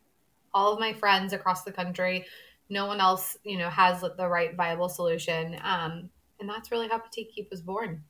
all 0.53 0.73
of 0.73 0.79
my 0.79 0.93
friends 0.93 1.33
across 1.33 1.63
the 1.63 1.71
country. 1.71 2.25
No 2.69 2.85
one 2.85 3.01
else 3.01 3.37
you 3.43 3.57
know 3.57 3.69
has 3.69 4.01
the 4.01 4.27
right 4.27 4.55
viable 4.55 4.89
solution. 4.89 5.57
Um, 5.63 6.09
and 6.39 6.47
that's 6.47 6.71
really 6.71 6.87
how 6.87 6.99
Petite 6.99 7.31
Keep 7.33 7.49
was 7.51 7.61
born 7.61 8.03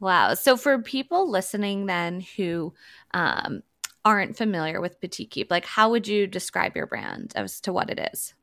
wow 0.00 0.34
so 0.34 0.56
for 0.56 0.80
people 0.80 1.30
listening 1.30 1.86
then 1.86 2.20
who 2.36 2.72
um, 3.12 3.62
aren't 4.04 4.36
familiar 4.36 4.80
with 4.80 5.00
Petite 5.00 5.30
Keep 5.30 5.50
like 5.50 5.64
how 5.64 5.90
would 5.90 6.08
you 6.08 6.26
describe 6.26 6.74
your 6.74 6.86
brand 6.86 7.32
as 7.36 7.60
to 7.60 7.72
what 7.72 7.90
it 7.90 8.10
is 8.12 8.34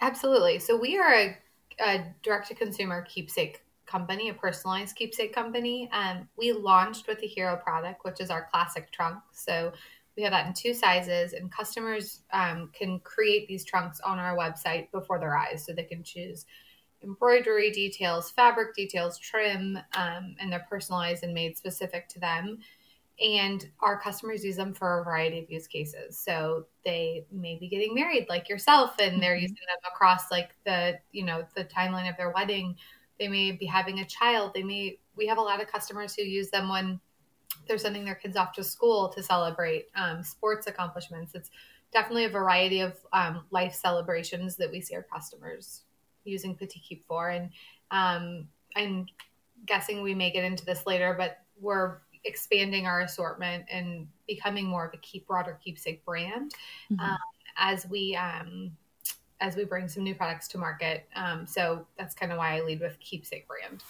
Absolutely. 0.00 0.58
So 0.58 0.76
we 0.76 0.98
are 0.98 1.14
a 1.14 1.38
a 1.78 2.04
direct 2.22 2.48
to 2.48 2.54
consumer 2.54 3.02
keepsake 3.02 3.62
company, 3.84 4.30
a 4.30 4.34
personalized 4.34 4.96
keepsake 4.96 5.34
company. 5.34 5.90
Um, 5.92 6.26
we 6.36 6.52
launched 6.52 7.06
with 7.06 7.20
the 7.20 7.26
Hero 7.26 7.56
product, 7.56 8.02
which 8.02 8.18
is 8.18 8.30
our 8.30 8.48
classic 8.50 8.90
trunk. 8.90 9.18
So 9.32 9.74
we 10.16 10.22
have 10.22 10.32
that 10.32 10.46
in 10.46 10.54
two 10.54 10.72
sizes, 10.72 11.34
and 11.34 11.52
customers 11.52 12.20
um, 12.32 12.70
can 12.72 12.98
create 13.00 13.46
these 13.46 13.62
trunks 13.62 14.00
on 14.00 14.18
our 14.18 14.34
website 14.36 14.90
before 14.90 15.18
their 15.18 15.36
eyes. 15.36 15.66
So 15.66 15.74
they 15.74 15.84
can 15.84 16.02
choose 16.02 16.46
embroidery 17.06 17.70
details, 17.70 18.30
fabric 18.30 18.74
details, 18.74 19.18
trim, 19.18 19.78
um, 19.96 20.34
and 20.40 20.52
they're 20.52 20.66
personalized 20.68 21.22
and 21.22 21.32
made 21.32 21.56
specific 21.56 22.08
to 22.08 22.20
them. 22.20 22.58
And 23.18 23.66
our 23.80 23.98
customers 23.98 24.44
use 24.44 24.56
them 24.56 24.74
for 24.74 25.00
a 25.00 25.04
variety 25.04 25.38
of 25.38 25.50
use 25.50 25.66
cases. 25.66 26.18
So 26.18 26.66
they 26.84 27.24
may 27.32 27.56
be 27.58 27.68
getting 27.68 27.94
married 27.94 28.26
like 28.28 28.48
yourself 28.48 28.96
and 28.98 29.22
they're 29.22 29.34
mm-hmm. 29.34 29.42
using 29.42 29.56
them 29.56 29.90
across 29.90 30.30
like 30.30 30.50
the 30.66 30.98
you 31.12 31.24
know 31.24 31.44
the 31.54 31.64
timeline 31.64 32.10
of 32.10 32.16
their 32.18 32.32
wedding. 32.32 32.76
They 33.18 33.28
may 33.28 33.52
be 33.52 33.64
having 33.64 34.00
a 34.00 34.04
child. 34.04 34.52
They 34.54 34.62
may 34.62 34.98
we 35.16 35.26
have 35.28 35.38
a 35.38 35.42
lot 35.42 35.62
of 35.62 35.68
customers 35.68 36.14
who 36.14 36.24
use 36.24 36.50
them 36.50 36.68
when 36.68 37.00
they're 37.66 37.78
sending 37.78 38.04
their 38.04 38.14
kids 38.14 38.36
off 38.36 38.52
to 38.52 38.62
school 38.62 39.08
to 39.08 39.22
celebrate 39.22 39.86
um, 39.94 40.22
sports 40.22 40.66
accomplishments. 40.66 41.34
It's 41.34 41.50
definitely 41.92 42.26
a 42.26 42.30
variety 42.30 42.80
of 42.80 42.98
um, 43.14 43.44
life 43.50 43.72
celebrations 43.72 44.56
that 44.56 44.70
we 44.70 44.82
see 44.82 44.94
our 44.94 45.02
customers 45.02 45.85
using 46.26 46.54
Petite 46.54 46.82
Keep 46.82 47.06
for 47.06 47.30
and 47.30 47.50
um, 47.90 48.48
i'm 48.74 49.06
guessing 49.64 50.02
we 50.02 50.14
may 50.14 50.30
get 50.30 50.44
into 50.44 50.64
this 50.64 50.86
later 50.86 51.14
but 51.16 51.38
we're 51.60 51.98
expanding 52.24 52.86
our 52.86 53.02
assortment 53.02 53.64
and 53.70 54.06
becoming 54.26 54.66
more 54.66 54.86
of 54.86 54.92
a 54.92 54.98
keep 54.98 55.26
broader 55.26 55.58
keepsake 55.62 56.04
brand 56.04 56.52
mm-hmm. 56.90 57.00
um, 57.00 57.18
as 57.56 57.86
we 57.88 58.16
um, 58.16 58.72
as 59.40 59.56
we 59.56 59.64
bring 59.64 59.88
some 59.88 60.02
new 60.02 60.14
products 60.14 60.48
to 60.48 60.58
market. 60.58 61.06
Um, 61.14 61.46
so 61.46 61.86
that's 61.98 62.14
kind 62.14 62.32
of 62.32 62.38
why 62.38 62.56
I 62.56 62.62
lead 62.62 62.80
with 62.80 62.98
keepsake 63.00 63.46
brand. 63.46 63.82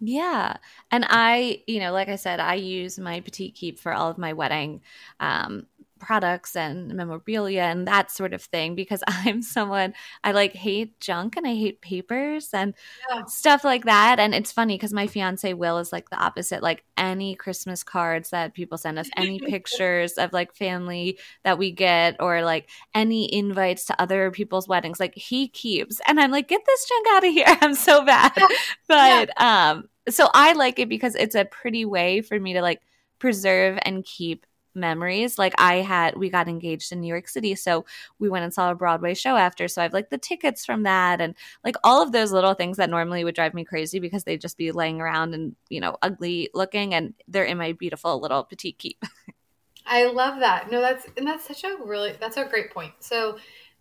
Yeah. 0.00 0.56
And 0.90 1.06
I, 1.08 1.62
you 1.66 1.78
know, 1.78 1.92
like 1.92 2.08
I 2.08 2.16
said, 2.16 2.40
I 2.40 2.54
use 2.54 2.98
my 2.98 3.20
Petite 3.20 3.54
Keep 3.54 3.78
for 3.78 3.92
all 3.92 4.10
of 4.10 4.18
my 4.18 4.32
wedding 4.32 4.80
um, 5.20 5.66
products 6.02 6.56
and 6.56 6.92
memorabilia 6.94 7.62
and 7.62 7.86
that 7.86 8.10
sort 8.10 8.34
of 8.34 8.42
thing 8.42 8.74
because 8.74 9.02
I'm 9.06 9.40
someone 9.40 9.94
I 10.24 10.32
like 10.32 10.52
hate 10.52 10.98
junk 11.00 11.36
and 11.36 11.46
I 11.46 11.54
hate 11.54 11.80
papers 11.80 12.50
and 12.52 12.74
yeah. 13.08 13.24
stuff 13.26 13.64
like 13.64 13.84
that. 13.84 14.18
And 14.18 14.34
it's 14.34 14.52
funny 14.52 14.74
because 14.74 14.92
my 14.92 15.06
fiance 15.06 15.52
Will 15.54 15.78
is 15.78 15.92
like 15.92 16.10
the 16.10 16.16
opposite. 16.16 16.62
Like 16.62 16.84
any 16.96 17.34
Christmas 17.36 17.82
cards 17.84 18.30
that 18.30 18.54
people 18.54 18.76
send 18.76 18.98
us, 18.98 19.08
any 19.16 19.38
pictures 19.52 20.14
of 20.14 20.32
like 20.32 20.54
family 20.54 21.18
that 21.44 21.56
we 21.56 21.70
get, 21.70 22.16
or 22.20 22.42
like 22.42 22.68
any 22.94 23.32
invites 23.32 23.84
to 23.86 24.02
other 24.02 24.30
people's 24.30 24.68
weddings, 24.68 24.98
like 24.98 25.14
he 25.14 25.48
keeps. 25.48 26.00
And 26.06 26.20
I'm 26.20 26.32
like, 26.32 26.48
get 26.48 26.62
this 26.66 26.88
junk 26.88 27.06
out 27.12 27.24
of 27.24 27.32
here. 27.32 27.46
I'm 27.60 27.74
so 27.74 28.04
bad. 28.04 28.32
Yeah. 28.36 28.46
But 28.88 29.30
yeah. 29.38 29.70
um, 29.70 29.88
so 30.08 30.28
I 30.34 30.52
like 30.54 30.78
it 30.78 30.88
because 30.88 31.14
it's 31.14 31.36
a 31.36 31.44
pretty 31.44 31.84
way 31.84 32.22
for 32.22 32.38
me 32.38 32.54
to 32.54 32.60
like 32.60 32.82
preserve 33.20 33.78
and 33.82 34.04
keep 34.04 34.46
memories. 34.74 35.38
Like 35.38 35.54
I 35.58 35.76
had, 35.76 36.16
we 36.16 36.30
got 36.30 36.48
engaged 36.48 36.92
in 36.92 37.00
New 37.00 37.08
York 37.08 37.28
City, 37.28 37.54
so 37.54 37.84
we 38.18 38.28
went 38.28 38.44
and 38.44 38.52
saw 38.54 38.70
a 38.70 38.74
Broadway 38.74 39.14
show 39.14 39.36
after. 39.36 39.68
So 39.68 39.82
I've 39.82 39.92
like 39.92 40.10
the 40.10 40.18
tickets 40.18 40.64
from 40.64 40.82
that, 40.84 41.20
and 41.20 41.34
like 41.64 41.76
all 41.84 42.02
of 42.02 42.12
those 42.12 42.32
little 42.32 42.54
things 42.54 42.76
that 42.76 42.90
normally 42.90 43.24
would 43.24 43.34
drive 43.34 43.54
me 43.54 43.64
crazy 43.64 43.98
because 43.98 44.24
they'd 44.24 44.40
just 44.40 44.58
be 44.58 44.72
laying 44.72 45.00
around 45.00 45.34
and 45.34 45.56
you 45.68 45.80
know 45.80 45.96
ugly 46.02 46.50
looking, 46.54 46.94
and 46.94 47.14
they're 47.28 47.44
in 47.44 47.58
my 47.58 47.72
beautiful 47.72 48.20
little 48.20 48.44
petite 48.44 48.78
keep. 48.78 49.02
I 49.86 50.06
love 50.06 50.40
that. 50.40 50.70
No, 50.70 50.80
that's 50.80 51.06
and 51.16 51.26
that's 51.26 51.46
such 51.46 51.64
a 51.64 51.76
really 51.84 52.14
that's 52.20 52.36
a 52.36 52.44
great 52.44 52.72
point. 52.72 52.92
So, 53.00 53.38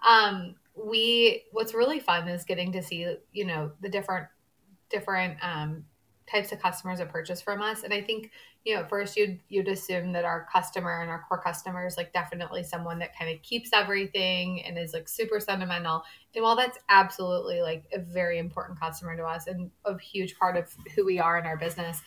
um, 0.08 0.56
we 0.76 1.44
what's 1.52 1.74
really 1.74 2.00
fun 2.00 2.28
is 2.28 2.44
getting 2.44 2.72
to 2.72 2.82
see 2.82 3.16
you 3.32 3.46
know 3.46 3.72
the 3.82 3.90
different 3.90 4.28
different 4.90 5.38
um 5.42 5.86
types 6.32 6.52
of 6.52 6.62
customers 6.62 7.00
that 7.00 7.10
purchase 7.10 7.42
from 7.42 7.62
us, 7.62 7.84
and 7.84 7.94
I 7.94 8.02
think 8.02 8.32
you 8.64 8.76
know, 8.76 8.82
at 8.82 8.90
first 8.90 9.18
you'd 9.18 9.40
you'd 9.50 9.68
assume 9.68 10.12
that 10.12 10.24
our 10.24 10.48
customer 10.52 11.02
and 11.02 11.10
our 11.10 11.26
core 11.28 11.42
customer 11.42 11.86
is 11.88 11.98
like 11.98 12.14
definitely 12.14 12.64
someone 12.64 13.00
that 13.00 13.18
kind 13.18 13.34
of 13.34 13.42
keeps 13.42 13.72
everything 13.74 14.64
and 14.64 14.78
is 14.78 14.94
like 14.94 15.10
super 15.10 15.40
sentimental. 15.40 16.04
And 16.36 16.44
while 16.44 16.56
that's 16.56 16.78
absolutely 16.88 17.62
like 17.62 17.86
a 17.92 18.00
very 18.00 18.38
important 18.38 18.80
customer 18.80 19.18
to 19.18 19.24
us 19.24 19.48
and 19.48 19.72
a 19.86 19.98
huge 19.98 20.38
part 20.38 20.58
of 20.58 20.74
who 20.96 21.06
we 21.06 21.20
are 21.20 21.40
in 21.40 21.46
our 21.46 21.58
business, 21.58 22.02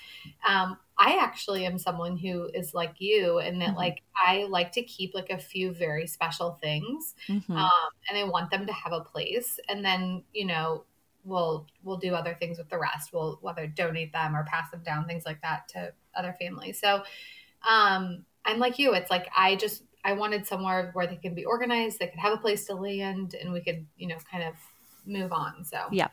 um, 0.48 0.78
I 0.96 1.18
actually 1.20 1.66
am 1.66 1.76
someone 1.76 2.16
who 2.16 2.48
is 2.54 2.72
like 2.72 2.94
you 3.00 3.38
and 3.38 3.60
that 3.60 3.70
mm-hmm. 3.70 3.78
like 3.78 4.02
I 4.16 4.46
like 4.48 4.70
to 4.72 4.82
keep 4.82 5.12
like 5.12 5.30
a 5.30 5.38
few 5.38 5.72
very 5.72 6.06
special 6.06 6.56
things, 6.62 7.16
mm-hmm. 7.28 7.52
um, 7.52 7.70
and 8.08 8.16
I 8.16 8.24
want 8.24 8.52
them 8.52 8.66
to 8.66 8.72
have 8.72 8.92
a 8.92 9.00
place. 9.00 9.58
And 9.68 9.84
then 9.84 10.22
you 10.32 10.46
know 10.46 10.84
we'll 11.24 11.66
we'll 11.82 11.96
do 11.96 12.14
other 12.14 12.36
things 12.38 12.58
with 12.58 12.68
the 12.68 12.78
rest. 12.78 13.12
We'll 13.12 13.38
whether 13.42 13.66
donate 13.66 14.12
them 14.12 14.36
or 14.36 14.44
pass 14.44 14.70
them 14.70 14.82
down, 14.84 15.06
things 15.06 15.24
like 15.26 15.40
that 15.42 15.68
to 15.68 15.92
other 16.14 16.34
families. 16.38 16.80
So 16.80 17.02
um, 17.68 18.24
I'm 18.44 18.58
like 18.58 18.78
you. 18.78 18.94
It's 18.94 19.10
like 19.10 19.28
I 19.36 19.56
just 19.56 19.82
I 20.04 20.12
wanted 20.12 20.46
somewhere 20.46 20.90
where 20.92 21.06
they 21.06 21.16
can 21.16 21.34
be 21.34 21.44
organized, 21.44 21.98
they 21.98 22.08
could 22.08 22.20
have 22.20 22.34
a 22.34 22.40
place 22.40 22.66
to 22.66 22.74
land, 22.74 23.34
and 23.34 23.52
we 23.52 23.60
could 23.60 23.86
you 23.96 24.08
know 24.08 24.16
kind 24.30 24.44
of 24.44 24.54
move 25.06 25.32
on. 25.32 25.64
So 25.64 25.86
yeah, 25.90 26.08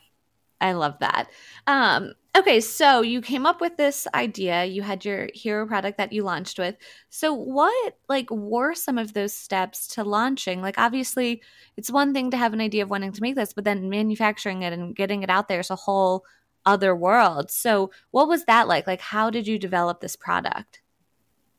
I 0.61 0.73
love 0.73 0.99
that. 0.99 1.29
Um, 1.67 2.13
okay, 2.37 2.61
so 2.61 3.01
you 3.01 3.21
came 3.21 3.45
up 3.45 3.59
with 3.59 3.77
this 3.77 4.07
idea. 4.13 4.63
You 4.65 4.83
had 4.83 5.03
your 5.03 5.29
hero 5.33 5.65
product 5.67 5.97
that 5.97 6.13
you 6.13 6.23
launched 6.23 6.59
with. 6.59 6.75
So 7.09 7.33
what 7.33 7.97
like 8.07 8.29
were 8.29 8.73
some 8.73 8.97
of 8.97 9.13
those 9.13 9.33
steps 9.33 9.87
to 9.95 10.03
launching? 10.03 10.61
Like 10.61 10.77
obviously, 10.77 11.41
it's 11.75 11.91
one 11.91 12.13
thing 12.13 12.31
to 12.31 12.37
have 12.37 12.53
an 12.53 12.61
idea 12.61 12.83
of 12.83 12.89
wanting 12.89 13.11
to 13.11 13.21
make 13.21 13.35
this, 13.35 13.53
but 13.53 13.65
then 13.65 13.89
manufacturing 13.89 14.61
it 14.61 14.71
and 14.71 14.95
getting 14.95 15.23
it 15.23 15.29
out 15.29 15.47
there 15.47 15.59
is 15.59 15.69
a 15.69 15.75
whole 15.75 16.23
other 16.65 16.95
world. 16.95 17.51
So 17.51 17.91
what 18.11 18.27
was 18.27 18.45
that 18.45 18.67
like? 18.67 18.87
Like 18.87 19.01
how 19.01 19.29
did 19.29 19.47
you 19.47 19.57
develop 19.57 19.99
this 19.99 20.15
product? 20.15 20.81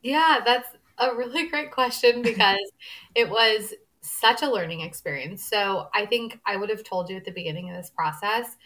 Yeah, 0.02 0.40
that's 0.44 0.68
a 0.98 1.14
really 1.14 1.48
great 1.48 1.70
question 1.70 2.22
because 2.22 2.70
it 3.14 3.28
was 3.28 3.74
such 4.00 4.42
a 4.42 4.50
learning 4.50 4.80
experience. 4.80 5.44
So 5.44 5.88
I 5.94 6.06
think 6.06 6.40
I 6.44 6.56
would 6.56 6.70
have 6.70 6.84
told 6.84 7.08
you 7.08 7.16
at 7.16 7.24
the 7.24 7.30
beginning 7.30 7.70
of 7.70 7.76
this 7.76 7.90
process 7.90 8.56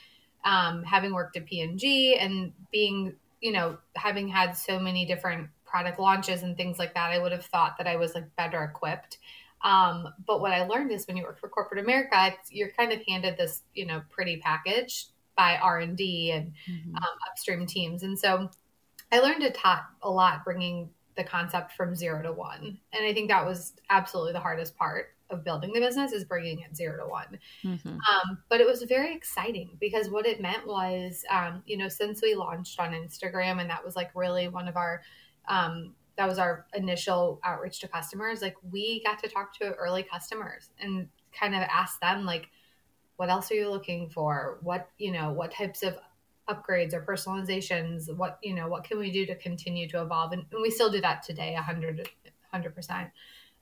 um, 0.47 0.85
having 0.85 1.12
worked 1.12 1.37
at 1.37 1.45
P&G 1.45 2.17
and 2.17 2.53
being, 2.73 3.17
you 3.41 3.53
know, 3.53 3.76
having 3.97 4.29
had 4.29 4.53
so 4.53 4.79
many 4.79 5.05
different 5.05 5.49
product 5.67 5.99
launches 5.99 6.43
and 6.43 6.57
things 6.57 6.79
like 6.79 6.95
that, 6.95 7.11
I 7.11 7.19
would 7.19 7.33
have 7.33 7.45
thought 7.45 7.76
that 7.79 7.88
I 7.88 7.97
was 7.97 8.15
like 8.15 8.35
better 8.37 8.62
equipped. 8.62 9.19
Um, 9.62 10.09
but 10.25 10.41
what 10.41 10.53
I 10.53 10.65
learned 10.65 10.93
is 10.93 11.07
when 11.07 11.17
you 11.17 11.25
work 11.25 11.41
for 11.41 11.49
corporate 11.49 11.83
America, 11.83 12.33
you're 12.50 12.71
kind 12.71 12.93
of 12.93 13.00
handed 13.07 13.37
this, 13.37 13.62
you 13.75 13.85
know, 13.85 14.03
pretty 14.09 14.37
package 14.37 15.07
by 15.37 15.57
R 15.57 15.81
and 15.81 15.97
D 15.97 16.31
and 16.31 16.53
mm-hmm. 16.71 16.95
um, 16.95 17.19
upstream 17.29 17.67
teams, 17.67 18.05
and 18.05 18.19
so 18.19 18.49
I 19.12 19.19
learned 19.19 19.43
a, 19.43 19.50
ta- 19.50 19.87
a 20.03 20.11
lot 20.11 20.45
bringing 20.45 20.88
the 21.17 21.25
concept 21.25 21.73
from 21.73 21.95
zero 21.95 22.23
to 22.23 22.33
one, 22.33 22.79
and 22.93 23.05
I 23.05 23.12
think 23.12 23.29
that 23.29 23.45
was 23.45 23.75
absolutely 23.91 24.33
the 24.33 24.41
hardest 24.41 24.76
part 24.76 25.16
of 25.30 25.45
building 25.45 25.73
the 25.73 25.80
business 25.80 26.12
is 26.12 26.25
bringing 26.25 26.61
it 26.61 26.76
zero 26.76 27.04
to 27.04 27.09
one. 27.09 27.38
Mm-hmm. 27.64 27.88
Um, 27.88 28.38
but 28.49 28.61
it 28.61 28.66
was 28.66 28.83
very 28.83 29.14
exciting 29.14 29.76
because 29.80 30.09
what 30.09 30.26
it 30.26 30.40
meant 30.40 30.66
was, 30.66 31.25
um, 31.30 31.62
you 31.66 31.76
know, 31.76 31.88
since 31.88 32.23
we 32.23 32.35
launched 32.35 32.78
on 32.78 32.92
Instagram, 32.92 33.61
and 33.61 33.68
that 33.71 33.85
was 33.85 33.97
like 33.97 34.11
really 34.14 34.49
one 34.49 34.68
of 34.68 34.76
our, 34.76 35.02
um, 35.49 35.95
that 36.16 36.28
was 36.28 36.38
our 36.38 36.66
initial 36.75 37.40
outreach 37.45 37.80
to 37.80 37.88
customers. 37.88 38.40
Like 38.40 38.56
we 38.71 39.02
got 39.04 39.18
to 39.23 39.28
talk 39.28 39.56
to 39.59 39.73
early 39.75 40.02
customers 40.02 40.71
and 40.80 41.09
kind 41.38 41.54
of 41.54 41.62
ask 41.62 42.00
them, 42.00 42.25
like, 42.25 42.49
what 43.16 43.30
else 43.30 43.50
are 43.50 43.54
you 43.54 43.71
looking 43.71 44.11
for? 44.11 44.59
What, 44.62 44.88
you 44.99 45.11
know, 45.12 45.33
what 45.33 45.52
types 45.52 45.83
of 45.83 45.97
upgrades 46.49 46.95
or 46.95 47.02
personalizations 47.02 48.14
what 48.16 48.38
you 48.40 48.54
know 48.54 48.68
what 48.68 48.85
can 48.85 49.00
we 49.00 49.11
do 49.11 49.26
to 49.26 49.35
continue 49.35 49.88
to 49.88 50.00
evolve 50.00 50.30
and, 50.30 50.45
and 50.52 50.62
we 50.62 50.71
still 50.71 50.88
do 50.88 51.00
that 51.00 51.21
today 51.25 51.54
100 51.54 52.09
100% 52.54 53.11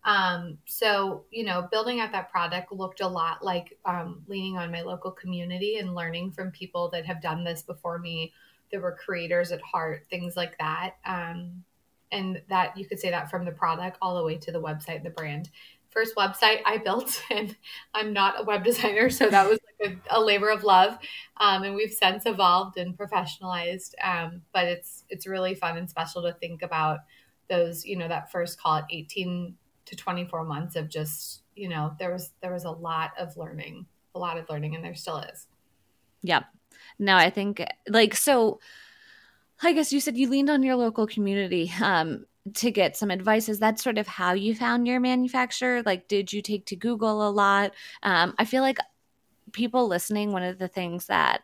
um, 0.05 0.59
so 0.65 1.25
you 1.31 1.45
know 1.45 1.69
building 1.71 2.01
out 2.01 2.13
that 2.13 2.31
product 2.31 2.73
looked 2.73 3.01
a 3.01 3.09
lot 3.09 3.45
like 3.45 3.79
um, 3.85 4.23
leaning 4.27 4.57
on 4.57 4.71
my 4.71 4.83
local 4.83 5.11
community 5.11 5.79
and 5.79 5.95
learning 5.95 6.31
from 6.33 6.51
people 6.51 6.91
that 6.91 7.07
have 7.07 7.23
done 7.23 7.45
this 7.45 7.63
before 7.63 7.99
me 7.99 8.33
that 8.73 8.81
were 8.81 8.97
creators 9.05 9.53
at 9.53 9.61
heart 9.61 10.05
things 10.11 10.37
like 10.37 10.57
that 10.59 10.97
um, 11.07 11.65
and 12.13 12.41
that 12.49 12.77
you 12.77 12.87
could 12.87 13.01
say 13.01 13.11
that 13.11 13.31
from 13.31 13.45
the 13.45 13.53
product 13.53 13.99
all 14.01 14.17
the 14.17 14.25
way 14.25 14.37
to 14.37 14.53
the 14.53 14.61
website 14.61 15.03
the 15.03 15.11
brand 15.11 15.51
first 15.95 16.17
website 16.17 16.61
I 16.67 16.79
built, 16.79 17.23
and 17.31 17.57
I'm 17.95 18.13
not 18.13 18.41
a 18.41 18.45
web 18.45 18.65
designer, 18.65 19.09
so 19.09 19.31
that 19.31 19.49
was 19.49 19.61
like 19.81 19.99
a, 20.11 20.19
a 20.19 20.21
labor 20.21 20.51
of 20.51 20.65
love. 20.65 20.99
Um, 21.39 21.63
and 21.63 21.75
we've 21.75 21.93
since 21.93 22.27
evolved 22.27 22.77
and 22.77 22.99
professionalized. 22.99 23.95
Um, 24.03 24.43
but 24.53 24.65
it's 24.65 25.05
it's 25.09 25.27
really 25.27 25.55
fun 25.55 25.79
and 25.79 25.89
special 25.89 26.23
to 26.23 26.33
think 26.35 26.63
about 26.63 26.99
those, 27.49 27.87
you 27.87 27.97
know, 27.97 28.09
that 28.09 28.31
first 28.31 28.61
call 28.61 28.77
it 28.77 28.85
18 28.91 29.55
to 29.87 29.97
24 29.97 30.45
months 30.45 30.77
of 30.77 30.89
just, 30.89 31.43
you 31.55 31.69
know, 31.69 31.95
there 31.99 32.13
was 32.13 32.31
there 32.41 32.53
was 32.53 32.65
a 32.65 32.71
lot 32.71 33.13
of 33.19 33.37
learning, 33.37 33.87
a 34.15 34.19
lot 34.19 34.39
of 34.39 34.49
learning, 34.49 34.75
and 34.75 34.85
there 34.85 34.95
still 34.95 35.19
is. 35.19 35.47
Yep. 36.23 36.45
No, 36.99 37.17
I 37.17 37.31
think 37.31 37.65
like 37.89 38.15
so. 38.15 38.61
I 39.63 39.73
guess 39.73 39.93
you 39.93 40.01
said 40.01 40.17
you 40.17 40.29
leaned 40.29 40.51
on 40.51 40.63
your 40.63 40.77
local 40.77 41.07
community. 41.07 41.73
Um, 41.81 42.27
to 42.53 42.71
get 42.71 42.97
some 42.97 43.11
advice 43.11 43.49
is 43.49 43.61
that 43.61 43.81
sort 43.81 43.97
of 43.97 44.07
how 44.07 44.33
you 44.33 44.55
found 44.55 44.87
your 44.87 45.01
manufacturer 45.01 45.83
like 45.87 46.07
did 46.09 46.31
you 46.31 46.43
take 46.43 46.67
to 46.67 46.77
google 46.77 47.27
a 47.27 47.31
lot 47.31 47.73
um, 48.03 48.35
i 48.39 48.45
feel 48.45 48.61
like 48.61 48.77
people 49.53 49.89
listening 49.89 50.31
one 50.31 50.43
of 50.43 50.59
the 50.59 50.69
things 50.69 51.07
that 51.07 51.41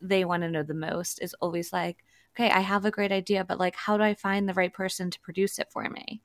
they 0.00 0.24
want 0.24 0.42
to 0.42 0.50
know 0.50 0.64
the 0.64 0.74
most 0.74 1.22
is 1.22 1.34
always 1.34 1.72
like 1.72 2.04
okay 2.34 2.50
i 2.50 2.58
have 2.58 2.84
a 2.84 2.90
great 2.90 3.12
idea 3.12 3.44
but 3.44 3.60
like 3.60 3.76
how 3.76 3.96
do 3.96 4.02
i 4.02 4.14
find 4.14 4.48
the 4.48 4.54
right 4.54 4.72
person 4.72 5.10
to 5.10 5.20
produce 5.20 5.60
it 5.60 5.70
for 5.70 5.88
me 5.88 6.20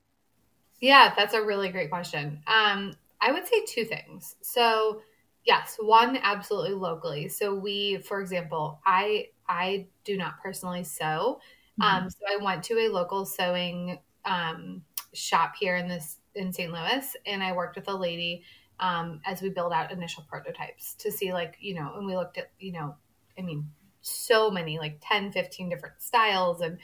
yeah 0.80 1.14
that's 1.16 1.34
a 1.34 1.42
really 1.42 1.70
great 1.70 1.90
question 1.90 2.42
um, 2.48 2.94
i 3.22 3.32
would 3.32 3.48
say 3.48 3.64
two 3.66 3.86
things 3.86 4.36
so 4.42 5.02
yes 5.46 5.78
one 5.80 6.18
absolutely 6.22 6.74
locally 6.74 7.28
so 7.28 7.54
we 7.54 7.98
for 7.98 8.22
example 8.22 8.80
i 8.86 9.28
i 9.48 9.86
do 10.04 10.18
not 10.18 10.42
personally 10.42 10.84
sew 10.84 11.40
mm-hmm. 11.82 12.04
um, 12.04 12.10
so 12.10 12.18
I 12.28 12.44
went 12.44 12.64
to 12.66 12.80
a 12.80 12.90
local 12.90 13.26
sewing 13.26 14.00
um, 14.26 14.82
shop 15.14 15.54
here 15.60 15.76
in 15.76 15.88
this 15.88 16.20
in 16.36 16.54
St. 16.54 16.72
Louis, 16.72 17.16
and 17.26 17.42
I 17.42 17.54
worked 17.54 17.76
with 17.76 17.88
a 17.88 17.96
lady 17.96 18.44
um, 18.80 19.22
as 19.26 19.42
we 19.42 19.50
build 19.50 19.74
out 19.74 19.92
initial 19.92 20.24
prototypes 20.30 20.94
to 20.96 21.12
see 21.12 21.34
like 21.34 21.56
you 21.60 21.74
know, 21.74 21.94
and 21.96 22.06
we 22.06 22.16
looked 22.16 22.38
at 22.38 22.52
you 22.60 22.72
know, 22.72 22.96
I 23.38 23.42
mean, 23.42 23.70
so 24.02 24.52
many 24.52 24.78
like 24.78 25.02
10, 25.02 25.32
15 25.32 25.70
different 25.70 26.02
styles, 26.02 26.62
and 26.62 26.78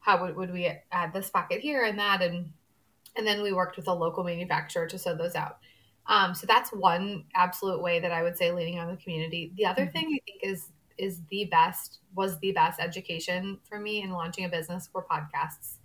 how 0.00 0.22
would, 0.22 0.36
would 0.36 0.52
we 0.52 0.70
add 0.92 1.12
this 1.12 1.30
pocket 1.30 1.60
here 1.60 1.84
and 1.84 1.98
that, 1.98 2.22
and 2.22 2.52
and 3.20 3.26
then 3.26 3.42
we 3.42 3.52
worked 3.52 3.76
with 3.76 3.86
a 3.86 3.92
local 3.92 4.24
manufacturer 4.24 4.86
to 4.86 4.98
sew 4.98 5.14
those 5.14 5.34
out. 5.34 5.58
Um, 6.06 6.34
so 6.34 6.46
that's 6.46 6.70
one 6.70 7.24
absolute 7.34 7.82
way 7.82 8.00
that 8.00 8.12
I 8.12 8.22
would 8.22 8.36
say 8.36 8.50
leaning 8.50 8.78
on 8.78 8.88
the 8.88 8.96
community. 8.96 9.52
The 9.56 9.66
other 9.66 9.82
mm-hmm. 9.82 9.92
thing 9.92 10.06
I 10.06 10.20
think 10.24 10.40
is 10.42 10.68
is 10.96 11.20
the 11.30 11.44
best 11.46 12.00
was 12.14 12.38
the 12.40 12.52
best 12.52 12.80
education 12.80 13.58
for 13.68 13.78
me 13.78 14.02
in 14.02 14.10
launching 14.10 14.46
a 14.46 14.48
business 14.48 14.88
were 14.92 15.04
podcasts. 15.04 15.76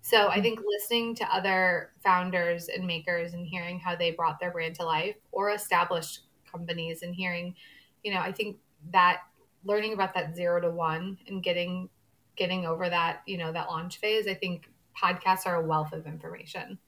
So 0.00 0.28
I 0.28 0.40
think 0.42 0.60
listening 0.66 1.14
to 1.16 1.34
other 1.34 1.92
founders 2.02 2.68
and 2.68 2.86
makers 2.86 3.32
and 3.32 3.46
hearing 3.46 3.78
how 3.78 3.96
they 3.96 4.10
brought 4.10 4.38
their 4.38 4.50
brand 4.50 4.74
to 4.76 4.84
life 4.84 5.16
or 5.32 5.50
established 5.50 6.20
companies 6.50 7.02
and 7.02 7.14
hearing, 7.14 7.54
you 8.02 8.12
know, 8.12 8.20
I 8.20 8.32
think 8.32 8.58
that 8.92 9.22
learning 9.64 9.94
about 9.94 10.12
that 10.14 10.36
zero 10.36 10.60
to 10.60 10.70
one 10.70 11.18
and 11.26 11.42
getting 11.42 11.88
getting 12.36 12.66
over 12.66 12.88
that, 12.90 13.22
you 13.26 13.38
know, 13.38 13.52
that 13.52 13.68
launch 13.68 13.98
phase, 13.98 14.26
I 14.26 14.34
think 14.34 14.68
podcasts 15.00 15.46
are 15.46 15.56
a 15.56 15.66
wealth 15.66 15.92
of 15.92 16.06
information. 16.06 16.78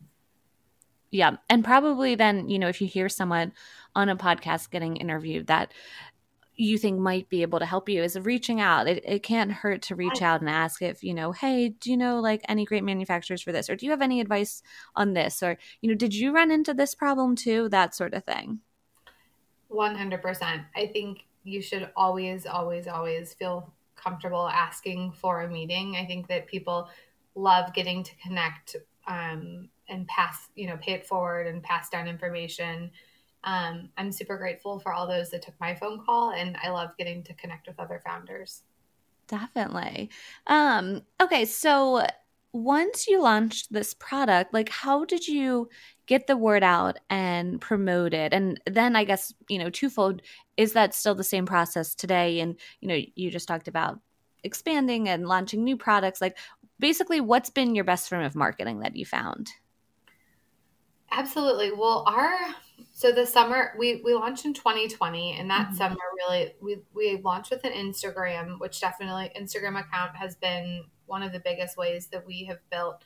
Yeah. 1.11 1.37
And 1.49 1.65
probably 1.65 2.15
then, 2.15 2.49
you 2.49 2.59
know, 2.59 2.69
if 2.69 2.81
you 2.81 2.87
hear 2.87 3.09
someone 3.09 3.53
on 3.95 4.09
a 4.09 4.17
podcast 4.17 4.71
getting 4.71 4.97
interviewed 4.97 5.47
that 5.47 5.73
you 6.57 6.79
think 6.79 6.99
might 6.99 7.29
be 7.29 7.43
able 7.43 7.59
to 7.59 7.67
help 7.67 7.89
you 7.89 8.03
is 8.03 8.19
reaching 8.19 8.61
out. 8.61 8.89
It, 8.89 9.05
it 9.05 9.23
can't 9.23 9.53
hurt 9.53 9.83
to 9.83 9.95
reach 9.95 10.23
out 10.23 10.41
and 10.41 10.49
ask 10.49 10.81
if, 10.81 11.05
you 11.05 11.13
know, 11.13 11.33
hey, 11.33 11.69
do 11.69 11.91
you 11.91 11.97
know 11.97 12.19
like 12.21 12.41
any 12.49 12.65
great 12.65 12.83
manufacturers 12.83 13.43
for 13.43 13.53
this? 13.53 13.69
Or 13.69 13.77
do 13.77 13.85
you 13.85 13.91
have 13.91 14.01
any 14.01 14.21
advice 14.21 14.63
on 14.95 15.13
this? 15.13 15.43
Or, 15.43 15.59
you 15.83 15.91
know, 15.91 15.95
did 15.95 16.15
you 16.15 16.35
run 16.35 16.51
into 16.51 16.73
this 16.73 16.95
problem 16.95 17.37
too? 17.37 17.69
That 17.69 17.95
sort 17.95 18.15
of 18.15 18.25
thing. 18.25 18.61
100%. 19.71 20.65
I 20.75 20.87
think 20.87 21.27
you 21.45 21.61
should 21.61 21.91
always, 21.95 22.47
always, 22.47 22.89
always 22.89 23.35
feel 23.35 23.73
comfortable 23.95 24.49
asking 24.49 25.13
for 25.13 25.43
a 25.43 25.51
meeting. 25.51 25.97
I 25.97 26.07
think 26.07 26.29
that 26.29 26.47
people 26.47 26.89
love 27.37 27.73
getting 27.75 28.03
to 28.03 28.11
connect 28.17 28.75
um, 29.07 29.69
and 29.89 30.09
pass, 30.09 30.49
you 30.57 30.67
know, 30.67 30.77
pay 30.79 30.93
it 30.93 31.07
forward 31.07 31.47
and 31.47 31.63
pass 31.63 31.89
down 31.89 32.09
information 32.09 32.91
um, 33.47 33.91
I'm 33.97 34.11
super 34.11 34.37
grateful 34.37 34.81
for 34.81 34.93
all 34.93 35.07
those 35.07 35.31
that 35.31 35.43
took 35.43 35.55
my 35.61 35.75
phone 35.75 36.05
call, 36.05 36.33
and 36.33 36.57
I 36.63 36.71
love 36.71 36.91
getting 36.99 37.23
to 37.25 37.35
connect 37.35 37.69
with 37.69 37.79
other 37.79 38.03
founders. 38.05 38.63
Definitely. 39.29 40.11
Um, 40.49 41.03
okay, 41.23 41.45
so 41.45 42.05
once 42.53 43.07
you 43.07 43.23
launched 43.23 43.73
this 43.73 43.95
product, 43.95 44.53
like 44.53 44.69
how 44.69 45.05
did 45.05 45.29
you 45.29 45.69
get 46.07 46.27
the 46.27 46.37
word 46.37 46.65
out 46.65 46.99
and 47.09 47.61
promote 47.61 48.15
it? 48.15 48.33
And 48.33 48.61
then 48.67 48.97
I 48.97 49.05
guess, 49.05 49.33
you 49.49 49.59
know, 49.59 49.71
twofold, 49.71 50.23
is 50.57 50.73
that 50.73 50.95
still 50.95 51.15
the 51.15 51.25
same 51.25 51.47
process 51.47 51.95
today? 51.95 52.41
And, 52.41 52.57
you 52.81 52.89
know, 52.89 53.01
you 53.15 53.31
just 53.31 53.49
talked 53.49 53.69
about 53.69 54.01
expanding 54.43 55.09
and 55.09 55.27
launching 55.27 55.65
new 55.65 55.77
products. 55.77 56.21
Like 56.21 56.39
basically, 56.79 57.21
what's 57.21 57.51
been 57.51 57.75
your 57.75 57.85
best 57.85 58.09
form 58.09 58.23
of 58.23 58.35
marketing 58.35 58.81
that 58.81 58.97
you 58.97 59.05
found? 59.05 59.51
Absolutely. 61.11 61.73
Well, 61.73 62.05
our 62.07 62.37
so 62.93 63.13
the 63.13 63.27
summer 63.27 63.73
we 63.79 64.03
we 64.05 64.15
launched 64.15 64.45
in 64.45 64.55
2020 64.55 65.33
and 65.39 65.49
that 65.51 65.69
mm-hmm. 65.69 65.77
summer 65.77 65.97
really 66.29 66.55
we 66.61 66.79
we 66.95 67.21
launched 67.23 67.51
with 67.51 67.65
an 67.65 67.73
Instagram, 67.73 68.59
which 68.59 68.81
definitely 68.81 69.31
Instagram 69.39 69.79
account 69.79 70.17
has 70.17 70.35
been 70.37 70.85
one 71.07 71.23
of 71.23 71.33
the 71.33 71.41
biggest 71.41 71.77
ways 71.77 72.09
that 72.09 72.27
we 72.27 72.45
have 72.45 72.59
built 72.71 73.03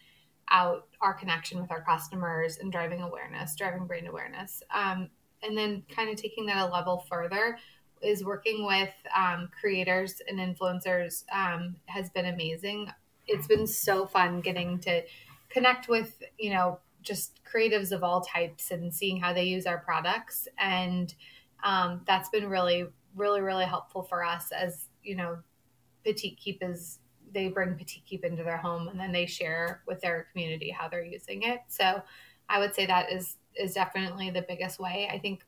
out 0.50 0.88
our 1.00 1.14
connection 1.14 1.60
with 1.60 1.70
our 1.70 1.82
customers 1.82 2.58
and 2.58 2.72
driving 2.72 3.02
awareness, 3.02 3.54
driving 3.54 3.86
brand 3.86 4.08
awareness. 4.08 4.62
Um, 4.74 5.10
and 5.42 5.56
then 5.56 5.84
kind 5.94 6.10
of 6.10 6.16
taking 6.16 6.46
that 6.46 6.68
a 6.68 6.72
level 6.72 7.04
further 7.08 7.58
is 8.02 8.24
working 8.24 8.66
with 8.66 8.92
um, 9.16 9.48
creators 9.60 10.20
and 10.26 10.38
influencers 10.38 11.24
um, 11.32 11.76
has 11.86 12.10
been 12.10 12.26
amazing. 12.26 12.90
It's 13.30 13.46
been 13.46 13.66
so 13.66 14.06
fun 14.06 14.40
getting 14.40 14.78
to 14.80 15.02
connect 15.48 15.88
with, 15.88 16.22
you 16.38 16.50
know, 16.50 16.78
just 17.02 17.40
creatives 17.44 17.92
of 17.92 18.04
all 18.04 18.20
types 18.20 18.70
and 18.70 18.92
seeing 18.92 19.18
how 19.18 19.32
they 19.32 19.44
use 19.44 19.66
our 19.66 19.78
products. 19.78 20.46
And 20.58 21.14
um, 21.62 22.02
that's 22.06 22.28
been 22.28 22.48
really, 22.48 22.86
really, 23.16 23.40
really 23.40 23.64
helpful 23.64 24.02
for 24.02 24.24
us 24.24 24.52
as, 24.52 24.86
you 25.02 25.16
know, 25.16 25.38
Petite 26.04 26.38
Keep 26.38 26.62
is, 26.62 26.98
they 27.32 27.48
bring 27.48 27.74
Petite 27.74 28.04
Keep 28.06 28.24
into 28.24 28.42
their 28.42 28.56
home 28.56 28.88
and 28.88 28.98
then 28.98 29.12
they 29.12 29.26
share 29.26 29.82
with 29.86 30.00
their 30.00 30.26
community 30.32 30.70
how 30.70 30.88
they're 30.88 31.04
using 31.04 31.42
it. 31.42 31.60
So 31.68 32.02
I 32.48 32.58
would 32.58 32.74
say 32.74 32.86
that 32.86 33.12
is, 33.12 33.36
is 33.54 33.74
definitely 33.74 34.30
the 34.30 34.44
biggest 34.46 34.78
way. 34.78 35.08
I 35.12 35.18
think 35.18 35.44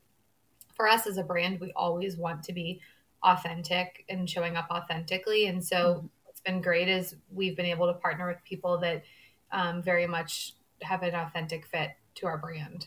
for 0.74 0.88
us 0.88 1.06
as 1.06 1.18
a 1.18 1.22
brand, 1.22 1.60
we 1.60 1.72
always 1.74 2.16
want 2.16 2.42
to 2.44 2.52
be 2.52 2.80
authentic 3.22 4.04
and 4.08 4.28
showing 4.28 4.56
up 4.56 4.68
authentically. 4.70 5.46
And 5.46 5.64
so 5.64 5.76
mm-hmm. 5.76 6.06
Been 6.44 6.60
great 6.60 6.88
is 6.88 7.14
we've 7.32 7.56
been 7.56 7.66
able 7.66 7.86
to 7.86 7.94
partner 7.94 8.26
with 8.26 8.38
people 8.44 8.78
that 8.78 9.04
um, 9.52 9.82
very 9.82 10.06
much 10.06 10.54
have 10.82 11.02
an 11.02 11.14
authentic 11.14 11.66
fit 11.66 11.90
to 12.16 12.26
our 12.26 12.38
brand. 12.38 12.86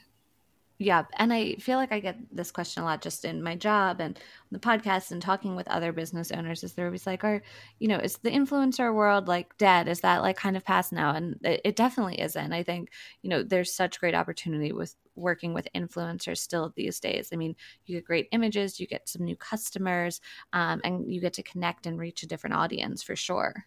Yeah. 0.78 1.06
And 1.18 1.32
I 1.32 1.56
feel 1.56 1.78
like 1.78 1.94
I 1.94 2.02
get 2.02 2.18
this 2.36 2.52
question 2.52 2.84
a 2.84 2.86
lot 2.86 3.02
just 3.02 3.24
in 3.24 3.41
my 3.41 3.56
job 3.56 4.02
and 4.02 4.20
the 4.52 4.60
podcast 4.60 5.12
and 5.12 5.22
talking 5.22 5.56
with 5.56 5.70
other 5.70 5.94
business 5.94 6.32
owners 6.32 6.65
is 6.65 6.74
they're 6.74 6.88
always 6.88 7.08
like, 7.08 7.24
are, 7.24 7.41
you 7.80 7.88
know, 7.88 7.98
is 7.98 8.18
the 8.18 8.30
influencer 8.30 8.94
world 8.94 9.30
like 9.30 9.58
dead? 9.58 9.88
Is 9.88 10.02
that 10.02 10.22
like 10.22 10.36
kind 10.36 10.58
of 10.58 10.65
past 10.65 10.91
now? 10.91 11.12
And 11.12 11.39
it, 11.44 11.62
it 11.63 11.76
definitely 11.78 12.20
isn't. 12.20 12.52
I 12.52 12.63
think, 12.63 12.89
you 13.22 13.30
know, 13.30 13.41
there's 13.41 13.72
such 13.72 14.02
great 14.02 14.15
opportunity 14.15 14.74
with 14.74 14.96
working 15.15 15.54
with 15.54 15.67
influencers 15.75 16.38
still 16.38 16.73
these 16.75 16.99
days. 16.99 17.30
I 17.32 17.36
mean, 17.36 17.56
you 17.86 17.95
get 17.95 18.06
great 18.06 18.28
images, 18.32 18.80
you 18.80 18.88
get 18.88 19.08
some 19.08 19.23
new 19.23 19.36
customers, 19.36 20.21
um, 20.54 20.82
and 20.84 21.12
you 21.12 21.21
get 21.21 21.34
to 21.34 21.43
connect 21.43 21.86
and 21.86 21.99
reach 21.99 22.23
a 22.23 22.28
different 22.28 22.56
audience 22.56 23.01
for 23.01 23.15
sure. 23.15 23.65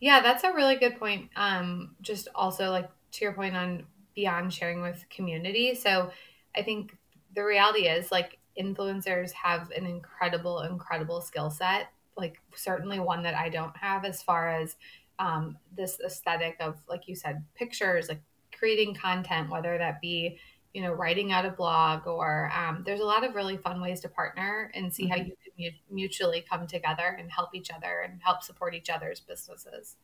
Yeah, 0.00 0.20
that's 0.20 0.44
a 0.44 0.52
really 0.52 0.76
good 0.76 0.98
point. 0.98 1.30
Um, 1.36 1.96
just 2.00 2.28
also 2.34 2.70
like 2.70 2.88
to 3.12 3.24
your 3.24 3.32
point 3.32 3.56
on 3.56 3.84
beyond 4.14 4.52
sharing 4.52 4.80
with 4.80 5.04
community. 5.10 5.74
So 5.74 6.10
I 6.56 6.62
think 6.62 6.96
the 7.34 7.44
reality 7.44 7.88
is 7.88 8.10
like 8.10 8.38
influencers 8.58 9.32
have 9.32 9.70
an 9.70 9.86
incredible, 9.86 10.60
incredible 10.60 11.20
skill 11.20 11.50
set. 11.50 11.88
Like 12.16 12.40
certainly 12.54 12.98
one 12.98 13.22
that 13.22 13.34
I 13.34 13.48
don't 13.48 13.76
have 13.76 14.04
as 14.04 14.22
far 14.22 14.48
as 14.48 14.76
um, 15.18 15.56
this 15.76 16.00
aesthetic 16.04 16.56
of, 16.60 16.76
like 16.88 17.08
you 17.08 17.14
said, 17.14 17.44
pictures, 17.54 18.08
like 18.08 18.22
creating 18.58 18.94
content, 18.94 19.50
whether 19.50 19.78
that 19.78 20.00
be 20.00 20.38
you 20.74 20.82
know, 20.82 20.92
writing 20.92 21.32
out 21.32 21.46
a 21.46 21.50
blog, 21.50 22.06
or 22.06 22.52
um, 22.54 22.82
there's 22.84 23.00
a 23.00 23.04
lot 23.04 23.24
of 23.24 23.34
really 23.34 23.56
fun 23.56 23.80
ways 23.80 24.00
to 24.00 24.08
partner 24.08 24.70
and 24.74 24.92
see 24.92 25.04
mm-hmm. 25.04 25.12
how 25.12 25.26
you 25.56 25.70
can 25.70 25.78
mutually 25.90 26.44
come 26.48 26.66
together 26.66 27.16
and 27.18 27.30
help 27.32 27.54
each 27.54 27.70
other 27.70 28.00
and 28.04 28.20
help 28.22 28.42
support 28.42 28.74
each 28.74 28.90
other's 28.90 29.18
businesses. 29.18 29.96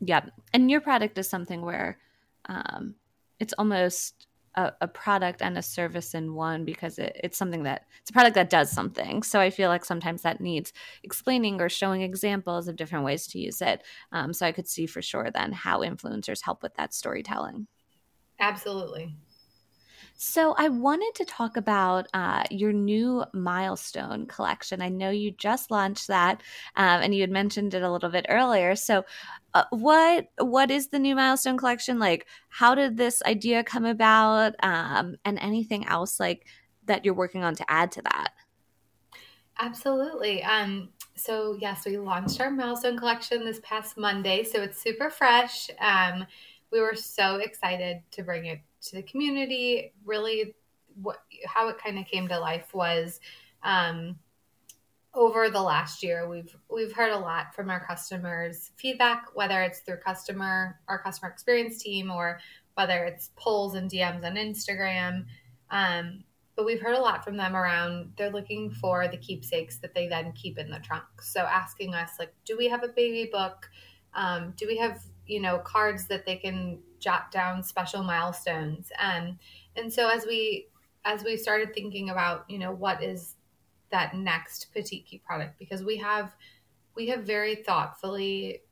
Yeah. 0.00 0.26
And 0.52 0.70
your 0.70 0.80
product 0.80 1.18
is 1.18 1.28
something 1.28 1.62
where 1.62 1.98
um, 2.46 2.96
it's 3.40 3.54
almost 3.54 4.26
a, 4.56 4.72
a, 4.80 4.88
product 4.88 5.42
and 5.42 5.58
a 5.58 5.62
service 5.62 6.14
in 6.14 6.34
one 6.34 6.64
because 6.64 6.98
it, 6.98 7.20
it's 7.22 7.36
something 7.36 7.64
that 7.64 7.86
it's 8.00 8.10
a 8.10 8.12
product 8.12 8.34
that 8.34 8.50
does 8.50 8.70
something. 8.70 9.22
So 9.22 9.40
I 9.40 9.50
feel 9.50 9.68
like 9.68 9.84
sometimes 9.84 10.22
that 10.22 10.40
needs 10.40 10.72
explaining 11.02 11.60
or 11.60 11.68
showing 11.68 12.02
examples 12.02 12.68
of 12.68 12.76
different 12.76 13.04
ways 13.04 13.26
to 13.28 13.38
use 13.38 13.60
it. 13.60 13.82
Um, 14.12 14.32
so 14.32 14.46
I 14.46 14.52
could 14.52 14.68
see 14.68 14.86
for 14.86 15.02
sure 15.02 15.30
then 15.30 15.52
how 15.52 15.80
influencers 15.80 16.42
help 16.42 16.62
with 16.62 16.74
that 16.74 16.94
storytelling. 16.94 17.66
Absolutely. 18.38 19.16
So, 20.16 20.54
I 20.56 20.68
wanted 20.68 21.12
to 21.16 21.24
talk 21.24 21.56
about 21.56 22.06
uh, 22.14 22.44
your 22.50 22.72
new 22.72 23.24
milestone 23.32 24.26
collection. 24.26 24.80
I 24.80 24.88
know 24.88 25.10
you 25.10 25.32
just 25.32 25.70
launched 25.72 26.06
that, 26.06 26.40
um, 26.76 27.02
and 27.02 27.14
you 27.14 27.20
had 27.20 27.30
mentioned 27.30 27.74
it 27.74 27.82
a 27.82 27.90
little 27.90 28.10
bit 28.10 28.26
earlier. 28.28 28.76
So, 28.76 29.04
uh, 29.54 29.64
what 29.70 30.28
what 30.38 30.70
is 30.70 30.88
the 30.88 31.00
new 31.00 31.16
milestone 31.16 31.58
collection 31.58 31.98
like? 31.98 32.26
How 32.48 32.74
did 32.76 32.96
this 32.96 33.22
idea 33.26 33.64
come 33.64 33.84
about, 33.84 34.54
um, 34.62 35.16
and 35.24 35.38
anything 35.40 35.86
else 35.88 36.20
like 36.20 36.46
that 36.86 37.04
you're 37.04 37.14
working 37.14 37.42
on 37.42 37.56
to 37.56 37.70
add 37.70 37.90
to 37.92 38.02
that? 38.02 38.28
Absolutely. 39.58 40.42
Um, 40.42 40.90
so 41.16 41.56
yes, 41.60 41.84
we 41.86 41.96
launched 41.98 42.40
our 42.40 42.50
milestone 42.50 42.98
collection 42.98 43.44
this 43.44 43.60
past 43.62 43.96
Monday, 43.96 44.42
so 44.44 44.62
it's 44.62 44.80
super 44.82 45.10
fresh. 45.10 45.70
Um, 45.78 46.26
we 46.72 46.80
were 46.80 46.96
so 46.96 47.36
excited 47.36 48.02
to 48.12 48.22
bring 48.24 48.46
it 48.46 48.60
to 48.84 48.96
the 48.96 49.02
community. 49.02 49.92
Really, 50.04 50.54
what 51.02 51.22
how 51.46 51.68
it 51.68 51.78
kind 51.78 51.98
of 51.98 52.06
came 52.06 52.28
to 52.28 52.38
life 52.38 52.74
was 52.74 53.20
um, 53.62 54.16
over 55.14 55.50
the 55.50 55.62
last 55.62 56.02
year. 56.02 56.28
We've 56.28 56.54
we've 56.72 56.92
heard 56.92 57.12
a 57.12 57.18
lot 57.18 57.54
from 57.54 57.70
our 57.70 57.84
customers 57.84 58.70
feedback, 58.76 59.26
whether 59.34 59.62
it's 59.62 59.80
through 59.80 59.98
customer 59.98 60.78
our 60.88 60.98
customer 60.98 61.30
experience 61.30 61.82
team 61.82 62.10
or 62.10 62.40
whether 62.74 63.04
it's 63.04 63.30
polls 63.36 63.74
and 63.74 63.90
DMs 63.90 64.24
on 64.24 64.34
Instagram. 64.34 65.24
Um, 65.70 66.24
but 66.56 66.66
we've 66.66 66.80
heard 66.80 66.96
a 66.96 67.00
lot 67.00 67.24
from 67.24 67.36
them 67.36 67.56
around 67.56 68.12
they're 68.16 68.30
looking 68.30 68.70
for 68.70 69.08
the 69.08 69.16
keepsakes 69.16 69.78
that 69.78 69.94
they 69.94 70.06
then 70.06 70.32
keep 70.32 70.58
in 70.58 70.70
the 70.70 70.78
trunk. 70.78 71.04
So 71.20 71.40
asking 71.40 71.94
us 71.94 72.12
like, 72.18 72.32
do 72.44 72.56
we 72.56 72.68
have 72.68 72.84
a 72.84 72.88
baby 72.88 73.28
book? 73.30 73.68
Um, 74.14 74.54
do 74.56 74.66
we 74.66 74.76
have 74.76 75.02
you 75.26 75.40
know 75.40 75.58
cards 75.58 76.06
that 76.08 76.26
they 76.26 76.36
can 76.36 76.78
jot 77.04 77.30
down 77.30 77.62
special 77.62 78.02
milestones. 78.02 78.90
And 78.98 79.38
and 79.76 79.92
so 79.92 80.08
as 80.08 80.24
we 80.26 80.68
as 81.04 81.22
we 81.22 81.36
started 81.36 81.74
thinking 81.74 82.10
about 82.10 82.48
you 82.48 82.58
know 82.58 82.72
what 82.72 83.02
is 83.02 83.36
that 83.90 84.16
next 84.16 84.68
keep 84.74 85.22
product 85.24 85.58
because 85.58 85.84
we 85.84 85.98
have 85.98 86.34
we 86.96 87.06
have 87.08 87.24
very 87.24 87.54
thoughtfully 87.56 88.62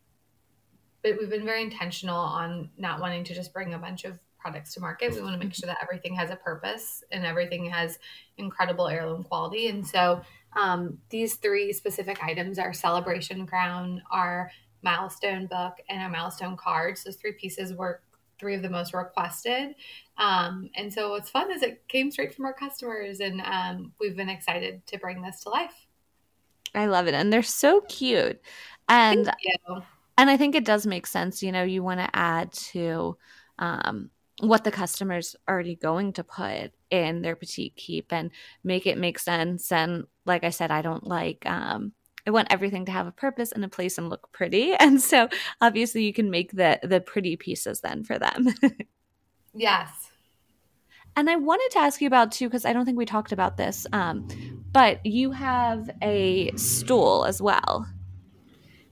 but 1.02 1.16
we've 1.18 1.30
been 1.30 1.44
very 1.44 1.62
intentional 1.62 2.16
on 2.16 2.70
not 2.78 3.00
wanting 3.00 3.24
to 3.24 3.34
just 3.34 3.52
bring 3.52 3.74
a 3.74 3.78
bunch 3.78 4.04
of 4.04 4.18
products 4.38 4.74
to 4.74 4.80
market. 4.80 5.12
We 5.12 5.20
want 5.20 5.40
to 5.40 5.44
make 5.44 5.54
sure 5.54 5.66
that 5.66 5.78
everything 5.82 6.14
has 6.14 6.30
a 6.30 6.36
purpose 6.36 7.02
and 7.10 7.24
everything 7.24 7.64
has 7.66 7.98
incredible 8.38 8.88
heirloom 8.88 9.24
quality. 9.24 9.68
And 9.68 9.86
so 9.86 10.20
um, 10.56 10.98
these 11.10 11.36
three 11.36 11.72
specific 11.72 12.22
items 12.22 12.58
our 12.58 12.72
celebration 12.72 13.46
crown 13.46 14.02
our 14.10 14.50
milestone 14.82 15.46
book 15.46 15.74
and 15.88 16.02
our 16.02 16.08
milestone 16.08 16.56
cards. 16.56 17.04
Those 17.04 17.16
three 17.16 17.32
pieces 17.32 17.74
were 17.74 18.00
three 18.42 18.56
of 18.56 18.62
the 18.62 18.68
most 18.68 18.92
requested. 18.92 19.76
Um, 20.18 20.68
and 20.74 20.92
so 20.92 21.10
what's 21.10 21.30
fun 21.30 21.52
is 21.52 21.62
it 21.62 21.86
came 21.86 22.10
straight 22.10 22.34
from 22.34 22.44
our 22.44 22.52
customers, 22.52 23.20
and 23.20 23.40
um, 23.40 23.92
we've 24.00 24.16
been 24.16 24.28
excited 24.28 24.84
to 24.88 24.98
bring 24.98 25.22
this 25.22 25.40
to 25.44 25.48
life. 25.48 25.86
I 26.74 26.86
love 26.86 27.06
it, 27.06 27.14
and 27.14 27.32
they're 27.32 27.42
so 27.42 27.82
cute, 27.82 28.40
and 28.88 29.30
and 30.18 30.28
I 30.28 30.36
think 30.36 30.56
it 30.56 30.64
does 30.64 30.86
make 30.86 31.06
sense. 31.06 31.42
You 31.42 31.52
know, 31.52 31.62
you 31.62 31.84
want 31.84 32.00
to 32.00 32.10
add 32.12 32.52
to 32.52 33.16
um, 33.60 34.10
what 34.40 34.64
the 34.64 34.72
customer's 34.72 35.36
already 35.48 35.76
going 35.76 36.12
to 36.14 36.24
put 36.24 36.72
in 36.90 37.22
their 37.22 37.36
petite 37.36 37.76
keep 37.76 38.12
and 38.12 38.32
make 38.64 38.86
it 38.86 38.98
make 38.98 39.20
sense. 39.20 39.70
And 39.70 40.04
like 40.26 40.42
I 40.42 40.50
said, 40.50 40.72
I 40.72 40.82
don't 40.82 41.06
like 41.06 41.46
um, 41.46 41.92
I 42.26 42.30
want 42.30 42.48
everything 42.50 42.84
to 42.86 42.92
have 42.92 43.06
a 43.06 43.12
purpose 43.12 43.52
and 43.52 43.64
a 43.64 43.68
place 43.68 43.98
and 43.98 44.08
look 44.08 44.30
pretty. 44.32 44.74
And 44.80 45.00
so 45.00 45.28
obviously 45.60 46.04
you 46.04 46.12
can 46.12 46.30
make 46.30 46.52
the 46.52 46.78
the 46.82 47.00
pretty 47.00 47.36
pieces 47.36 47.80
then 47.80 48.04
for 48.04 48.18
them. 48.18 48.48
yes. 49.54 49.90
And 51.14 51.28
I 51.28 51.36
wanted 51.36 51.70
to 51.72 51.78
ask 51.78 52.00
you 52.00 52.06
about 52.06 52.32
too, 52.32 52.48
because 52.48 52.64
I 52.64 52.72
don't 52.72 52.86
think 52.86 52.96
we 52.96 53.04
talked 53.04 53.32
about 53.32 53.56
this. 53.56 53.86
Um, 53.92 54.26
but 54.72 55.04
you 55.04 55.30
have 55.30 55.90
a 56.02 56.50
stool 56.56 57.26
as 57.26 57.42
well. 57.42 57.86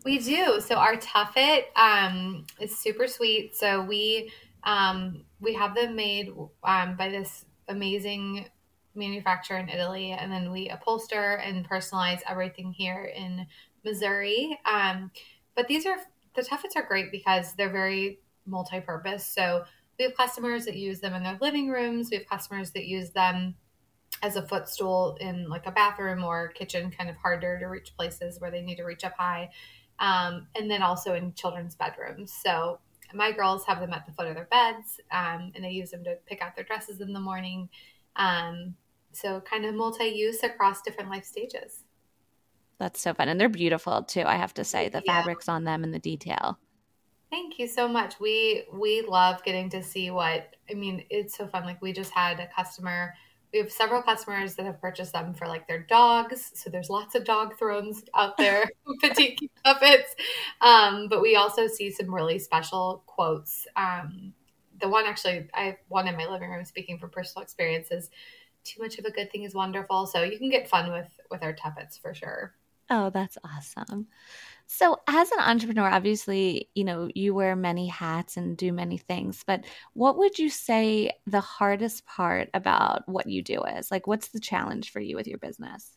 We 0.04 0.18
do. 0.18 0.60
So 0.60 0.76
our 0.76 0.96
Tuffet 0.96 1.64
um, 1.76 2.46
is 2.60 2.78
super 2.78 3.06
sweet. 3.06 3.56
So 3.56 3.82
we 3.82 4.30
um, 4.64 5.24
we 5.40 5.54
have 5.54 5.74
them 5.74 5.96
made 5.96 6.32
um, 6.62 6.96
by 6.96 7.08
this 7.08 7.46
amazing 7.68 8.46
manufacture 8.94 9.56
in 9.56 9.68
Italy, 9.68 10.12
and 10.12 10.30
then 10.32 10.50
we 10.50 10.68
upholster 10.68 11.40
and 11.44 11.68
personalize 11.68 12.20
everything 12.28 12.72
here 12.72 13.04
in 13.04 13.46
Missouri. 13.84 14.58
Um, 14.70 15.10
but 15.54 15.68
these 15.68 15.86
are 15.86 15.96
the 16.34 16.42
Tuffets 16.42 16.76
are 16.76 16.86
great 16.86 17.10
because 17.10 17.54
they're 17.54 17.72
very 17.72 18.20
multi-purpose. 18.46 19.26
So 19.26 19.64
we 19.98 20.04
have 20.04 20.16
customers 20.16 20.64
that 20.64 20.76
use 20.76 21.00
them 21.00 21.14
in 21.14 21.22
their 21.22 21.38
living 21.40 21.68
rooms. 21.68 22.08
We 22.10 22.18
have 22.18 22.26
customers 22.26 22.70
that 22.72 22.86
use 22.86 23.10
them 23.10 23.54
as 24.22 24.36
a 24.36 24.46
footstool 24.46 25.16
in 25.20 25.48
like 25.48 25.66
a 25.66 25.72
bathroom 25.72 26.24
or 26.24 26.48
kitchen, 26.48 26.90
kind 26.90 27.10
of 27.10 27.16
harder 27.16 27.58
to 27.58 27.66
reach 27.66 27.96
places 27.96 28.40
where 28.40 28.50
they 28.50 28.60
need 28.60 28.76
to 28.76 28.84
reach 28.84 29.04
up 29.04 29.14
high. 29.18 29.50
Um, 29.98 30.46
and 30.56 30.70
then 30.70 30.82
also 30.82 31.14
in 31.14 31.34
children's 31.34 31.74
bedrooms. 31.74 32.32
So 32.42 32.80
my 33.12 33.32
girls 33.32 33.64
have 33.66 33.80
them 33.80 33.92
at 33.92 34.06
the 34.06 34.12
foot 34.12 34.28
of 34.28 34.34
their 34.34 34.48
beds, 34.50 35.00
um, 35.10 35.52
and 35.54 35.64
they 35.64 35.70
use 35.70 35.90
them 35.90 36.04
to 36.04 36.16
pick 36.26 36.40
out 36.40 36.54
their 36.54 36.64
dresses 36.64 37.00
in 37.00 37.12
the 37.12 37.20
morning. 37.20 37.68
Um, 38.16 38.74
so 39.12 39.40
kind 39.40 39.64
of 39.64 39.74
multi-use 39.74 40.42
across 40.42 40.82
different 40.82 41.10
life 41.10 41.24
stages. 41.24 41.84
That's 42.78 43.00
so 43.00 43.12
fun. 43.12 43.28
And 43.28 43.40
they're 43.40 43.48
beautiful 43.48 44.02
too, 44.02 44.22
I 44.22 44.36
have 44.36 44.54
to 44.54 44.64
say. 44.64 44.88
The 44.88 45.02
yeah. 45.04 45.18
fabrics 45.18 45.48
on 45.48 45.64
them 45.64 45.84
and 45.84 45.92
the 45.92 45.98
detail. 45.98 46.58
Thank 47.30 47.58
you 47.58 47.68
so 47.68 47.86
much. 47.86 48.18
We 48.18 48.64
we 48.72 49.02
love 49.02 49.44
getting 49.44 49.70
to 49.70 49.82
see 49.82 50.10
what 50.10 50.56
I 50.68 50.74
mean, 50.74 51.04
it's 51.10 51.36
so 51.36 51.46
fun. 51.46 51.64
Like 51.64 51.80
we 51.80 51.92
just 51.92 52.10
had 52.10 52.40
a 52.40 52.48
customer 52.48 53.14
we 53.52 53.58
have 53.58 53.72
several 53.72 54.02
customers 54.02 54.54
that 54.54 54.66
have 54.66 54.80
purchased 54.80 55.12
them 55.12 55.34
for 55.34 55.46
like 55.46 55.66
their 55.66 55.80
dogs. 55.80 56.52
So 56.54 56.70
there's 56.70 56.88
lots 56.88 57.14
of 57.14 57.24
dog 57.24 57.58
thrones 57.58 58.04
out 58.14 58.36
there, 58.36 58.70
petite 59.00 59.50
puppets. 59.64 60.14
Um, 60.60 61.08
but 61.08 61.20
we 61.20 61.36
also 61.36 61.66
see 61.66 61.90
some 61.90 62.14
really 62.14 62.38
special 62.38 63.02
quotes. 63.06 63.66
Um, 63.76 64.34
the 64.80 64.88
one 64.88 65.04
actually, 65.04 65.48
I 65.52 65.62
have 65.62 65.76
one 65.88 66.06
in 66.08 66.16
my 66.16 66.26
living 66.26 66.50
room 66.50 66.64
speaking 66.64 66.98
from 66.98 67.10
personal 67.10 67.42
experiences 67.42 68.10
too 68.64 68.82
much 68.82 68.98
of 68.98 69.04
a 69.04 69.10
good 69.10 69.30
thing 69.30 69.44
is 69.44 69.54
wonderful. 69.54 70.06
So 70.06 70.22
you 70.22 70.38
can 70.38 70.50
get 70.50 70.68
fun 70.68 70.92
with 70.92 71.08
with 71.30 71.42
our 71.42 71.52
Tuffets 71.52 72.00
for 72.00 72.14
sure. 72.14 72.54
Oh, 72.92 73.08
that's 73.08 73.38
awesome. 73.44 74.08
So, 74.66 74.96
as 75.06 75.30
an 75.30 75.38
entrepreneur, 75.38 75.88
obviously, 75.88 76.70
you 76.74 76.82
know, 76.82 77.08
you 77.14 77.34
wear 77.34 77.54
many 77.54 77.86
hats 77.86 78.36
and 78.36 78.56
do 78.56 78.72
many 78.72 78.98
things, 78.98 79.44
but 79.46 79.64
what 79.94 80.18
would 80.18 80.38
you 80.38 80.50
say 80.50 81.12
the 81.26 81.40
hardest 81.40 82.04
part 82.04 82.50
about 82.52 83.08
what 83.08 83.28
you 83.28 83.42
do 83.42 83.62
is? 83.62 83.92
Like, 83.92 84.08
what's 84.08 84.28
the 84.28 84.40
challenge 84.40 84.90
for 84.90 85.00
you 85.00 85.14
with 85.14 85.28
your 85.28 85.38
business? 85.38 85.96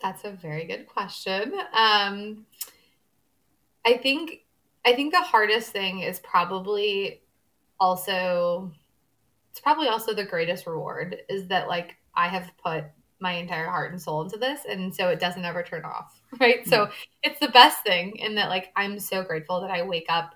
That's 0.00 0.24
a 0.24 0.30
very 0.30 0.64
good 0.64 0.86
question. 0.86 1.52
Um, 1.74 2.46
I 3.84 3.98
think 3.98 4.40
I 4.86 4.94
think 4.94 5.12
the 5.12 5.20
hardest 5.20 5.70
thing 5.70 6.00
is 6.00 6.18
probably 6.20 7.22
also 7.78 8.72
it's 9.54 9.60
probably 9.60 9.86
also 9.86 10.12
the 10.12 10.24
greatest 10.24 10.66
reward 10.66 11.18
is 11.28 11.46
that 11.46 11.68
like 11.68 11.94
I 12.16 12.26
have 12.26 12.50
put 12.60 12.86
my 13.20 13.34
entire 13.34 13.68
heart 13.68 13.92
and 13.92 14.02
soul 14.02 14.22
into 14.22 14.36
this 14.36 14.62
and 14.68 14.92
so 14.92 15.10
it 15.10 15.20
doesn't 15.20 15.44
ever 15.44 15.62
turn 15.62 15.84
off 15.84 16.20
right? 16.40 16.62
Mm-hmm. 16.62 16.70
so 16.70 16.88
it's 17.22 17.38
the 17.38 17.50
best 17.50 17.84
thing 17.84 18.16
in 18.16 18.34
that 18.34 18.48
like 18.48 18.72
i'm 18.74 18.98
so 18.98 19.22
grateful 19.22 19.60
that 19.60 19.70
i 19.70 19.80
wake 19.80 20.06
up 20.08 20.34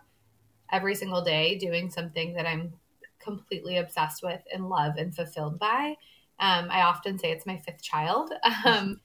every 0.71 0.95
single 0.95 1.21
day 1.21 1.59
doing 1.59 1.91
something 1.91 2.33
that 2.35 2.47
i'm 2.47 2.73
completely 3.19 3.79
obsessed 3.79 4.23
with 4.23 4.41
and 4.55 4.69
love 4.69 4.95
and 4.97 5.15
fulfilled 5.15 5.59
by. 5.59 5.97
Um, 6.39 6.69
i 6.71 6.83
often 6.83 7.19
say 7.19 7.33
it's 7.33 7.45
my 7.45 7.59
fifth 7.59 7.83
child 7.83 8.33
um, 8.65 9.01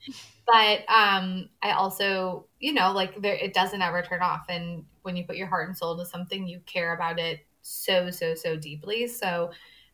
but 0.46 0.88
um, 0.88 1.50
i 1.64 1.72
also 1.72 2.46
you 2.60 2.72
know 2.72 2.94
like 2.94 3.20
there, 3.20 3.34
it 3.34 3.56
doesn't 3.56 3.82
ever 3.82 4.04
turn 4.04 4.22
off 4.22 4.46
and 4.50 4.86
when 5.02 5.18
you 5.18 5.26
put 5.26 5.36
your 5.36 5.48
heart 5.48 5.68
and 5.68 5.76
soul 5.76 5.94
into 5.94 6.06
something 6.06 6.48
you 6.48 6.62
care 6.68 6.94
about 6.94 7.20
it 7.20 7.40
so 7.64 8.12
so 8.12 8.36
so 8.36 8.56
deeply. 8.56 9.08
So 9.08 9.52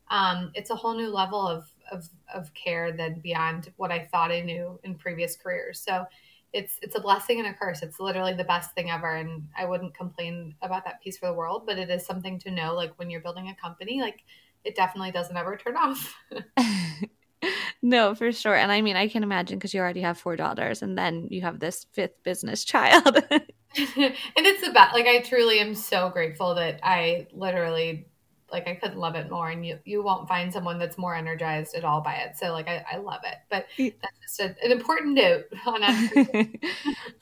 um, 0.10 0.52
it's 0.56 0.69
a 0.69 0.76
whole 0.76 0.95
new 0.95 1.10
level 1.10 1.48
of, 1.48 1.72
of, 1.91 2.08
of 2.34 2.54
care 2.54 2.91
than 2.91 3.19
beyond 3.19 3.72
what 3.78 3.91
I 3.91 4.08
thought 4.12 4.32
I 4.32 4.41
knew 4.41 4.80
in 4.84 4.95
previous 4.95 5.36
careers. 5.36 5.80
So 5.80 6.06
it's 6.52 6.80
it's 6.82 6.95
a 6.95 7.00
blessing 7.00 7.39
and 7.39 7.48
a 7.48 7.54
curse. 7.54 7.84
It's 7.84 8.00
literally 8.00 8.34
the 8.34 8.43
best 8.43 8.74
thing 8.74 8.89
ever, 8.89 9.15
and 9.15 9.48
I 9.56 9.65
wouldn't 9.65 9.95
complain 9.95 10.56
about 10.63 10.84
that 10.86 11.00
piece 11.02 11.17
for 11.17 11.28
the 11.28 11.34
world. 11.34 11.63
But 11.67 11.78
it 11.78 11.91
is 11.91 12.06
something 12.06 12.39
to 12.39 12.50
know, 12.50 12.74
like 12.74 12.98
when 12.98 13.12
you're 13.12 13.22
building 13.22 13.50
a 13.50 13.56
company, 13.56 14.02
like 14.02 14.24
it 14.63 14.76
definitely 14.76 15.12
doesn't 15.12 15.38
ever 15.38 15.58
turn 15.58 15.76
off. 15.78 16.15
no, 17.82 18.15
for 18.15 18.32
sure. 18.32 18.56
And 18.56 18.72
I 18.72 18.82
mean, 18.82 18.95
I 18.95 19.08
can 19.08 19.24
imagine 19.24 19.58
because 19.58 19.74
you 19.74 19.80
already 19.80 20.02
have 20.02 20.17
four 20.17 20.36
daughters 20.36 20.82
and 20.82 20.98
then 20.98 21.28
you 21.30 21.41
have 21.41 21.60
this 21.60 21.86
fifth 21.93 22.22
business 22.24 22.63
child. 22.63 23.17
and 23.32 23.43
it's 23.76 24.67
best. 24.69 24.93
Like, 24.93 25.06
I 25.06 25.19
truly 25.22 25.60
am 25.60 25.76
so 25.76 26.10
grateful 26.10 26.56
that 26.56 26.80
I 26.84 27.28
literally 27.34 28.08
like 28.51 28.67
I 28.67 28.75
couldn't 28.75 28.97
love 28.97 29.15
it 29.15 29.29
more. 29.29 29.49
And 29.49 29.65
you, 29.65 29.79
you 29.85 30.03
won't 30.03 30.27
find 30.27 30.51
someone 30.51 30.79
that's 30.79 30.97
more 30.97 31.15
energized 31.15 31.75
at 31.75 31.83
all 31.83 32.01
by 32.01 32.15
it. 32.15 32.38
So 32.38 32.51
like 32.51 32.67
I, 32.67 32.83
I 32.93 32.97
love 32.97 33.21
it. 33.23 33.35
But 33.49 33.67
that's 34.01 34.19
just 34.21 34.39
a, 34.39 34.65
an 34.65 34.71
important 34.71 35.15
note 35.15 35.45
on 35.65 35.83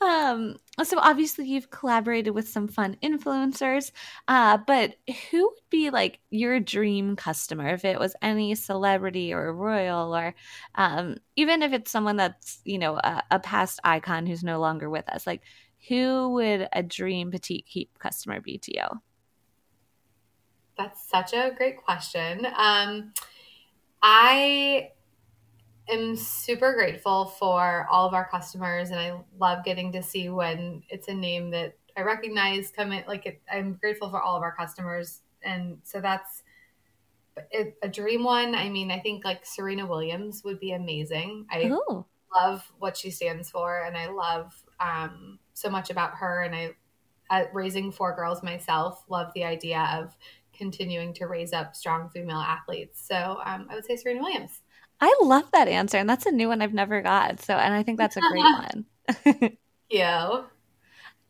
um 0.00 0.56
so 0.84 0.98
obviously 0.98 1.46
you've 1.46 1.70
collaborated 1.70 2.34
with 2.34 2.48
some 2.48 2.68
fun 2.68 2.96
influencers. 3.02 3.90
Uh, 4.28 4.58
but 4.66 4.94
who 5.30 5.44
would 5.44 5.70
be 5.70 5.90
like 5.90 6.20
your 6.30 6.60
dream 6.60 7.16
customer 7.16 7.68
if 7.68 7.84
it 7.84 7.98
was 7.98 8.14
any 8.22 8.54
celebrity 8.54 9.32
or 9.32 9.52
royal 9.52 10.14
or 10.14 10.34
um 10.76 11.16
even 11.36 11.62
if 11.62 11.72
it's 11.72 11.90
someone 11.90 12.16
that's, 12.16 12.60
you 12.64 12.78
know, 12.78 12.96
a, 12.96 13.22
a 13.30 13.40
past 13.40 13.80
icon 13.84 14.26
who's 14.26 14.44
no 14.44 14.60
longer 14.60 14.88
with 14.88 15.08
us, 15.08 15.26
like 15.26 15.42
who 15.88 16.30
would 16.30 16.68
a 16.72 16.82
dream 16.82 17.30
petite 17.30 17.66
keep 17.66 17.98
customer 17.98 18.40
be 18.40 18.58
to 18.58 18.76
you? 18.76 18.86
That's 20.78 21.06
such 21.10 21.34
a 21.34 21.52
great 21.56 21.76
question. 21.76 22.46
Um, 22.56 23.12
I 24.00 24.92
am 25.88 26.16
super 26.16 26.72
grateful 26.74 27.26
for 27.26 27.86
all 27.90 28.06
of 28.06 28.14
our 28.14 28.28
customers, 28.28 28.90
and 28.90 29.00
I 29.00 29.20
love 29.38 29.64
getting 29.64 29.90
to 29.92 30.02
see 30.02 30.28
when 30.28 30.84
it's 30.88 31.08
a 31.08 31.14
name 31.14 31.50
that 31.50 31.76
I 31.96 32.02
recognize 32.02 32.70
coming. 32.70 33.02
Like 33.08 33.26
it, 33.26 33.42
I'm 33.52 33.74
grateful 33.74 34.08
for 34.08 34.22
all 34.22 34.36
of 34.36 34.42
our 34.42 34.54
customers, 34.54 35.22
and 35.42 35.78
so 35.82 36.00
that's 36.00 36.44
it, 37.50 37.76
a 37.82 37.88
dream 37.88 38.22
one. 38.22 38.54
I 38.54 38.68
mean, 38.68 38.92
I 38.92 39.00
think 39.00 39.24
like 39.24 39.44
Serena 39.44 39.84
Williams 39.84 40.42
would 40.44 40.60
be 40.60 40.72
amazing. 40.72 41.46
I 41.50 41.64
Ooh. 41.64 42.04
love 42.32 42.70
what 42.78 42.96
she 42.96 43.10
stands 43.10 43.50
for, 43.50 43.82
and 43.82 43.96
I 43.96 44.08
love 44.08 44.54
um, 44.78 45.40
so 45.54 45.68
much 45.68 45.90
about 45.90 46.14
her. 46.14 46.42
And 46.42 46.54
I, 46.54 46.70
at 47.30 47.52
raising 47.54 47.92
four 47.92 48.14
girls 48.14 48.42
myself, 48.42 49.04
love 49.08 49.32
the 49.34 49.44
idea 49.44 49.88
of 49.92 50.16
continuing 50.58 51.14
to 51.14 51.26
raise 51.26 51.52
up 51.52 51.74
strong 51.74 52.10
female 52.10 52.38
athletes. 52.38 53.06
So 53.06 53.40
um, 53.44 53.66
I 53.70 53.74
would 53.74 53.86
say 53.86 53.96
Serena 53.96 54.20
Williams. 54.20 54.60
I 55.00 55.14
love 55.22 55.50
that 55.52 55.68
answer, 55.68 55.96
and 55.96 56.10
that's 56.10 56.26
a 56.26 56.32
new 56.32 56.48
one 56.48 56.60
I've 56.60 56.74
never 56.74 57.00
got. 57.02 57.40
So, 57.40 57.54
and 57.54 57.72
I 57.72 57.82
think 57.82 57.98
that's 57.98 58.16
a 58.16 58.20
great 58.20 58.42
one. 59.24 59.56
you. 59.88 60.44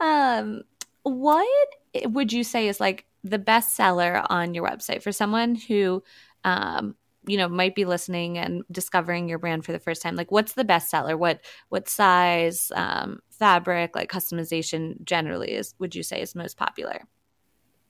Um, 0.00 0.62
what 1.02 1.68
would 2.04 2.32
you 2.32 2.44
say 2.44 2.68
is 2.68 2.80
like 2.80 3.04
the 3.24 3.38
best 3.38 3.76
seller 3.76 4.22
on 4.30 4.54
your 4.54 4.66
website 4.66 5.02
for 5.02 5.12
someone 5.12 5.54
who, 5.54 6.02
um, 6.44 6.94
you 7.26 7.36
know, 7.36 7.48
might 7.48 7.74
be 7.74 7.84
listening 7.84 8.38
and 8.38 8.62
discovering 8.70 9.28
your 9.28 9.38
brand 9.38 9.66
for 9.66 9.72
the 9.72 9.78
first 9.78 10.00
time? 10.00 10.16
Like, 10.16 10.30
what's 10.30 10.54
the 10.54 10.64
best 10.64 10.88
seller? 10.88 11.16
What 11.16 11.40
what 11.68 11.88
size, 11.88 12.72
um, 12.74 13.20
fabric, 13.30 13.94
like 13.94 14.10
customization 14.10 15.04
generally 15.04 15.52
is? 15.52 15.74
Would 15.78 15.94
you 15.94 16.02
say 16.02 16.22
is 16.22 16.34
most 16.34 16.56
popular? 16.56 17.02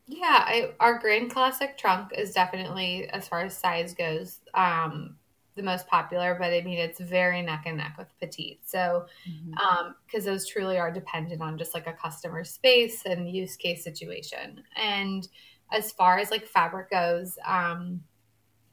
Yeah, 0.08 0.42
I, 0.46 0.70
our 0.80 0.98
Grand 0.98 1.30
Classic 1.30 1.76
trunk 1.76 2.12
is 2.16 2.32
definitely, 2.32 3.08
as 3.10 3.28
far 3.28 3.42
as 3.42 3.56
size 3.56 3.92
goes, 3.92 4.40
um, 4.54 5.16
the 5.54 5.62
most 5.62 5.86
popular. 5.86 6.34
But 6.40 6.54
I 6.54 6.62
mean, 6.62 6.78
it's 6.78 6.98
very 6.98 7.42
neck 7.42 7.64
and 7.66 7.76
neck 7.76 7.96
with 7.98 8.08
petite. 8.18 8.60
So, 8.64 9.04
because 9.22 9.38
mm-hmm. 9.60 10.18
um, 10.18 10.24
those 10.24 10.46
truly 10.46 10.78
are 10.78 10.90
dependent 10.90 11.42
on 11.42 11.58
just 11.58 11.74
like 11.74 11.86
a 11.86 11.92
customer 11.92 12.42
space 12.42 13.04
and 13.04 13.30
use 13.30 13.56
case 13.56 13.84
situation. 13.84 14.62
And 14.76 15.28
as 15.70 15.92
far 15.92 16.18
as 16.18 16.30
like 16.30 16.46
fabric 16.46 16.90
goes, 16.90 17.36
um, 17.46 18.00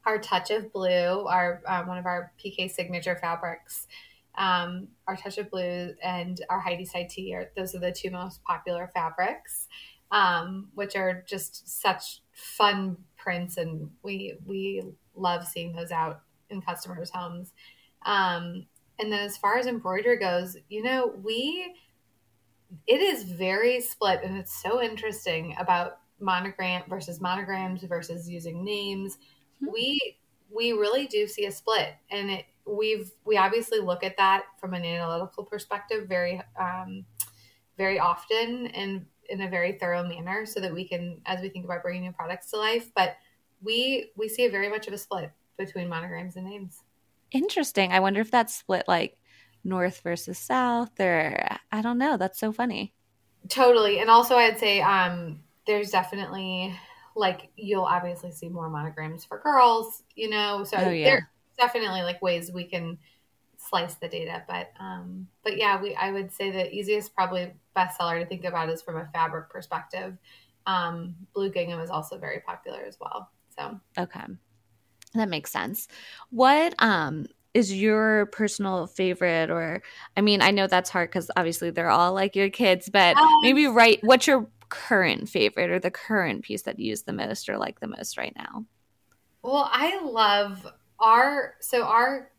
our 0.06 0.18
Touch 0.18 0.50
of 0.50 0.72
Blue, 0.72 1.26
our 1.26 1.60
um, 1.66 1.86
one 1.86 1.98
of 1.98 2.06
our 2.06 2.32
PK 2.42 2.70
signature 2.70 3.18
fabrics, 3.20 3.88
um, 4.38 4.88
our 5.06 5.16
Touch 5.16 5.36
of 5.36 5.50
Blue 5.50 5.92
and 6.02 6.40
our 6.48 6.60
Heidi 6.60 6.86
Side 6.86 7.10
Tea 7.10 7.34
are 7.34 7.50
those 7.56 7.74
are 7.74 7.80
the 7.80 7.92
two 7.92 8.10
most 8.10 8.42
popular 8.44 8.90
fabrics 8.94 9.66
um, 10.10 10.68
which 10.74 10.96
are 10.96 11.24
just 11.26 11.80
such 11.80 12.20
fun 12.32 12.96
prints, 13.16 13.56
and 13.56 13.90
we 14.02 14.34
we 14.46 14.82
love 15.14 15.46
seeing 15.46 15.74
those 15.74 15.90
out 15.90 16.20
in 16.50 16.60
customers' 16.60 17.10
homes. 17.10 17.52
Um, 18.04 18.66
and 18.98 19.12
then 19.12 19.20
as 19.20 19.36
far 19.36 19.58
as 19.58 19.66
embroidery 19.66 20.18
goes, 20.18 20.56
you 20.68 20.82
know, 20.82 21.14
we 21.22 21.74
it 22.86 23.00
is 23.00 23.24
very 23.24 23.80
split, 23.80 24.20
and 24.22 24.36
it's 24.36 24.62
so 24.62 24.82
interesting 24.82 25.54
about 25.58 25.98
monogram 26.18 26.82
versus 26.88 27.20
monograms 27.20 27.82
versus 27.82 28.28
using 28.28 28.64
names. 28.64 29.16
Mm-hmm. 29.62 29.72
We 29.72 30.16
we 30.50 30.72
really 30.72 31.06
do 31.06 31.26
see 31.26 31.46
a 31.46 31.52
split, 31.52 31.94
and 32.10 32.30
it 32.30 32.46
we've 32.66 33.12
we 33.24 33.36
obviously 33.36 33.78
look 33.78 34.02
at 34.02 34.16
that 34.16 34.44
from 34.58 34.74
an 34.74 34.84
analytical 34.84 35.44
perspective 35.44 36.08
very 36.08 36.40
um, 36.58 37.04
very 37.76 37.98
often 37.98 38.66
and 38.68 39.06
in 39.28 39.40
a 39.42 39.48
very 39.48 39.72
thorough 39.72 40.06
manner 40.06 40.46
so 40.46 40.60
that 40.60 40.72
we 40.72 40.86
can 40.86 41.20
as 41.26 41.40
we 41.40 41.48
think 41.48 41.64
about 41.64 41.82
bringing 41.82 42.02
new 42.02 42.12
products 42.12 42.50
to 42.50 42.56
life 42.56 42.90
but 42.94 43.16
we 43.62 44.10
we 44.16 44.28
see 44.28 44.44
a 44.44 44.50
very 44.50 44.68
much 44.68 44.86
of 44.86 44.92
a 44.92 44.98
split 44.98 45.30
between 45.56 45.88
monograms 45.88 46.36
and 46.36 46.46
names. 46.46 46.82
Interesting. 47.32 47.92
I 47.92 48.00
wonder 48.00 48.20
if 48.20 48.30
that's 48.30 48.54
split 48.54 48.84
like 48.86 49.16
north 49.64 50.00
versus 50.02 50.38
south 50.38 51.00
or 51.00 51.44
i 51.72 51.82
don't 51.82 51.98
know. 51.98 52.16
That's 52.16 52.38
so 52.38 52.52
funny. 52.52 52.94
Totally. 53.48 54.00
And 54.00 54.10
also 54.10 54.36
i'd 54.36 54.58
say 54.58 54.80
um 54.80 55.40
there's 55.66 55.90
definitely 55.90 56.74
like 57.16 57.48
you'll 57.56 57.84
obviously 57.84 58.30
see 58.30 58.48
more 58.48 58.68
monograms 58.68 59.24
for 59.24 59.40
girls 59.40 60.02
you 60.14 60.28
know? 60.28 60.64
So 60.64 60.76
oh, 60.78 60.90
yeah. 60.90 61.04
there's 61.04 61.22
definitely 61.58 62.02
like 62.02 62.20
ways 62.22 62.52
we 62.52 62.64
can 62.64 62.98
slice 63.68 63.94
the 63.94 64.08
data. 64.08 64.42
But 64.48 64.70
um, 64.80 65.28
but 65.42 65.56
yeah, 65.56 65.80
we 65.80 65.94
I 65.94 66.10
would 66.12 66.32
say 66.32 66.50
the 66.50 66.72
easiest 66.72 67.14
probably 67.14 67.52
bestseller 67.76 68.20
to 68.20 68.26
think 68.26 68.44
about 68.44 68.70
is 68.70 68.82
from 68.82 68.96
a 68.96 69.08
fabric 69.12 69.50
perspective. 69.50 70.16
Um, 70.66 71.14
Blue 71.34 71.50
gingham 71.50 71.80
is 71.80 71.90
also 71.90 72.18
very 72.18 72.40
popular 72.40 72.82
as 72.82 72.98
well. 73.00 73.30
So 73.56 73.80
okay, 73.98 74.24
that 75.14 75.28
makes 75.28 75.50
sense. 75.50 75.88
What 76.30 76.74
um 76.78 77.26
is 77.56 77.72
your 77.72 78.26
personal 78.26 78.86
favorite 78.86 79.48
or 79.48 79.82
i 80.14 80.20
mean 80.20 80.42
i 80.42 80.50
know 80.50 80.66
that's 80.66 80.90
hard 80.90 81.08
because 81.08 81.30
obviously 81.38 81.70
they're 81.70 81.88
all 81.88 82.12
like 82.12 82.36
your 82.36 82.50
kids 82.50 82.90
but 82.92 83.16
yes. 83.16 83.32
maybe 83.40 83.66
right 83.66 83.98
what's 84.02 84.26
your 84.26 84.46
current 84.68 85.26
favorite 85.26 85.70
or 85.70 85.78
the 85.78 85.90
current 85.90 86.44
piece 86.44 86.62
that 86.62 86.78
you 86.78 86.90
use 86.90 87.04
the 87.04 87.14
most 87.14 87.48
or 87.48 87.56
like 87.56 87.80
the 87.80 87.86
most 87.86 88.18
right 88.18 88.34
now 88.36 88.66
well 89.42 89.70
i 89.72 89.98
love 90.04 90.66
our 91.00 91.54
so 91.60 91.84
our 91.84 92.30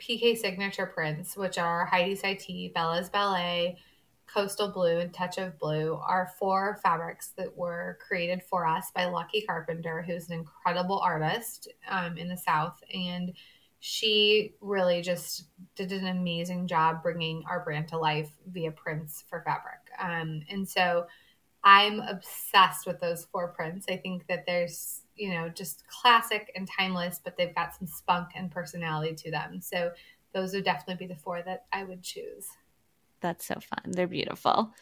PK 0.00 0.36
signature 0.36 0.86
prints, 0.86 1.36
which 1.36 1.58
are 1.58 1.86
Heidi's 1.86 2.22
Tea, 2.38 2.70
Bella's 2.74 3.08
Ballet, 3.08 3.78
Coastal 4.26 4.68
Blue, 4.68 4.98
and 4.98 5.12
Touch 5.12 5.38
of 5.38 5.58
Blue, 5.58 5.98
are 6.06 6.32
four 6.38 6.78
fabrics 6.82 7.32
that 7.36 7.56
were 7.56 7.98
created 8.06 8.42
for 8.42 8.66
us 8.66 8.90
by 8.94 9.06
Lucky 9.06 9.42
Carpenter, 9.42 10.02
who's 10.02 10.28
an 10.28 10.34
incredible 10.34 10.98
artist 11.00 11.68
um, 11.88 12.16
in 12.16 12.28
the 12.28 12.36
South. 12.36 12.82
And 12.94 13.32
she 13.80 14.54
really 14.60 15.02
just 15.02 15.44
did 15.76 15.92
an 15.92 16.06
amazing 16.06 16.66
job 16.66 17.02
bringing 17.02 17.44
our 17.48 17.64
brand 17.64 17.88
to 17.88 17.98
life 17.98 18.30
via 18.46 18.72
prints 18.72 19.24
for 19.28 19.42
fabric. 19.42 19.80
Um, 20.00 20.42
and 20.50 20.68
so 20.68 21.06
I'm 21.64 22.00
obsessed 22.00 22.86
with 22.86 23.00
those 23.00 23.26
four 23.26 23.48
prints. 23.48 23.86
I 23.88 23.96
think 23.96 24.26
that 24.28 24.46
there's 24.46 25.02
you 25.18 25.30
know, 25.30 25.48
just 25.48 25.84
classic 25.88 26.52
and 26.54 26.68
timeless, 26.68 27.20
but 27.22 27.36
they've 27.36 27.54
got 27.54 27.74
some 27.74 27.86
spunk 27.86 28.28
and 28.34 28.50
personality 28.50 29.14
to 29.14 29.30
them. 29.30 29.60
So 29.60 29.90
those 30.32 30.52
would 30.54 30.64
definitely 30.64 31.06
be 31.06 31.12
the 31.12 31.20
four 31.20 31.42
that 31.42 31.66
I 31.72 31.84
would 31.84 32.02
choose. 32.02 32.46
That's 33.20 33.46
so 33.46 33.54
fun. 33.54 33.92
They're 33.92 34.06
beautiful. 34.06 34.72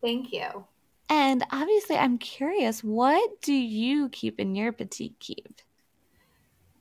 Thank 0.00 0.32
you. 0.32 0.64
And 1.08 1.44
obviously, 1.52 1.96
I'm 1.96 2.18
curious, 2.18 2.82
what 2.82 3.40
do 3.42 3.52
you 3.52 4.08
keep 4.08 4.40
in 4.40 4.54
your 4.54 4.72
petite 4.72 5.18
keep? 5.20 5.60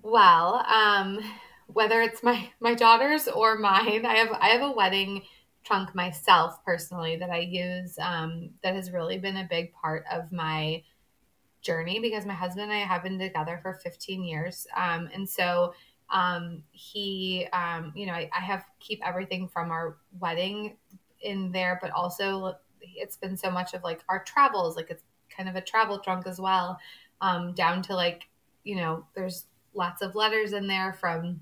Well, 0.01 0.65
um, 0.67 1.19
whether 1.67 2.01
it's 2.01 2.23
my 2.23 2.49
my 2.59 2.73
daughter's 2.73 3.27
or 3.27 3.57
mine, 3.57 4.05
I 4.05 4.15
have 4.17 4.31
I 4.31 4.49
have 4.49 4.61
a 4.61 4.71
wedding 4.71 5.23
trunk 5.63 5.95
myself 5.95 6.63
personally 6.63 7.17
that 7.17 7.29
I 7.29 7.39
use 7.39 7.97
um, 7.99 8.51
that 8.63 8.75
has 8.75 8.91
really 8.91 9.17
been 9.17 9.37
a 9.37 9.47
big 9.49 9.73
part 9.73 10.05
of 10.11 10.31
my 10.31 10.83
journey 11.65 11.99
because 11.99 12.25
my 12.25 12.33
husband 12.33 12.71
and 12.71 12.73
I 12.73 12.85
have 12.85 13.03
been 13.03 13.17
together 13.17 13.59
for 13.61 13.73
15 13.73 14.23
years. 14.23 14.67
Um, 14.77 15.09
and 15.13 15.27
so 15.27 15.73
um, 16.09 16.63
he, 16.71 17.47
um, 17.51 17.91
you 17.95 18.05
know, 18.05 18.13
I, 18.13 18.29
I, 18.35 18.39
have 18.39 18.63
keep 18.79 19.01
everything 19.03 19.47
from 19.47 19.71
our 19.71 19.97
wedding 20.19 20.77
in 21.21 21.51
there, 21.51 21.79
but 21.81 21.89
also 21.91 22.53
it's 22.79 23.17
been 23.17 23.35
so 23.35 23.49
much 23.49 23.73
of 23.73 23.83
like 23.83 24.01
our 24.07 24.23
travels, 24.23 24.75
like 24.75 24.91
it's 24.91 25.03
kind 25.35 25.49
of 25.49 25.55
a 25.55 25.61
travel 25.61 25.97
trunk 25.97 26.27
as 26.27 26.39
well, 26.39 26.79
um, 27.21 27.53
down 27.53 27.81
to 27.81 27.95
like, 27.95 28.29
you 28.63 28.75
know, 28.75 29.03
there's 29.15 29.47
lots 29.73 30.03
of 30.03 30.13
letters 30.13 30.53
in 30.53 30.67
there 30.67 30.93
from 30.93 31.39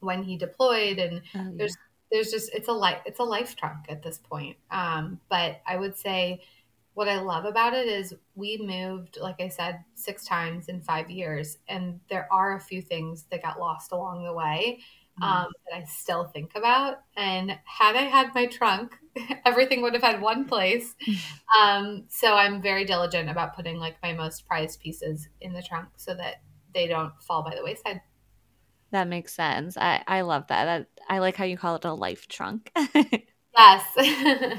when 0.00 0.24
he 0.24 0.36
deployed 0.36 0.98
and 0.98 1.22
oh, 1.36 1.38
yeah. 1.38 1.50
there's, 1.54 1.76
there's 2.10 2.32
just, 2.32 2.52
it's 2.52 2.66
a 2.66 2.72
life, 2.72 3.02
it's 3.06 3.20
a 3.20 3.24
life 3.24 3.54
trunk 3.54 3.84
at 3.88 4.02
this 4.02 4.18
point. 4.18 4.56
Um, 4.72 5.20
but 5.30 5.60
I 5.64 5.76
would 5.76 5.96
say, 5.96 6.42
what 6.94 7.08
I 7.08 7.20
love 7.20 7.44
about 7.44 7.74
it 7.74 7.88
is 7.88 8.14
we 8.34 8.58
moved, 8.58 9.18
like 9.20 9.40
I 9.40 9.48
said, 9.48 9.82
six 9.94 10.24
times 10.24 10.68
in 10.68 10.82
five 10.82 11.10
years, 11.10 11.58
and 11.68 12.00
there 12.10 12.28
are 12.30 12.56
a 12.56 12.60
few 12.60 12.82
things 12.82 13.24
that 13.30 13.42
got 13.42 13.58
lost 13.58 13.92
along 13.92 14.24
the 14.24 14.32
way 14.32 14.80
mm-hmm. 15.20 15.44
um, 15.44 15.52
that 15.66 15.78
I 15.78 15.84
still 15.84 16.24
think 16.24 16.52
about. 16.54 16.98
And 17.16 17.50
had 17.64 17.96
I 17.96 18.02
had 18.02 18.34
my 18.34 18.46
trunk, 18.46 18.94
everything 19.46 19.82
would 19.82 19.94
have 19.94 20.02
had 20.02 20.20
one 20.20 20.44
place. 20.44 20.94
Um, 21.60 22.04
so 22.08 22.32
I'm 22.32 22.62
very 22.62 22.86
diligent 22.86 23.28
about 23.28 23.54
putting 23.54 23.76
like 23.76 23.96
my 24.02 24.14
most 24.14 24.46
prized 24.46 24.80
pieces 24.80 25.28
in 25.42 25.52
the 25.52 25.60
trunk 25.60 25.90
so 25.96 26.14
that 26.14 26.36
they 26.72 26.86
don't 26.86 27.12
fall 27.20 27.42
by 27.42 27.54
the 27.54 27.62
wayside. 27.62 28.00
That 28.90 29.06
makes 29.06 29.34
sense. 29.34 29.76
I, 29.76 30.02
I 30.06 30.22
love 30.22 30.46
that. 30.46 30.64
that. 30.64 30.86
I 31.10 31.18
like 31.18 31.36
how 31.36 31.44
you 31.44 31.58
call 31.58 31.76
it 31.76 31.84
a 31.84 31.92
life 31.92 32.26
trunk. 32.26 32.72
yes. 33.54 34.56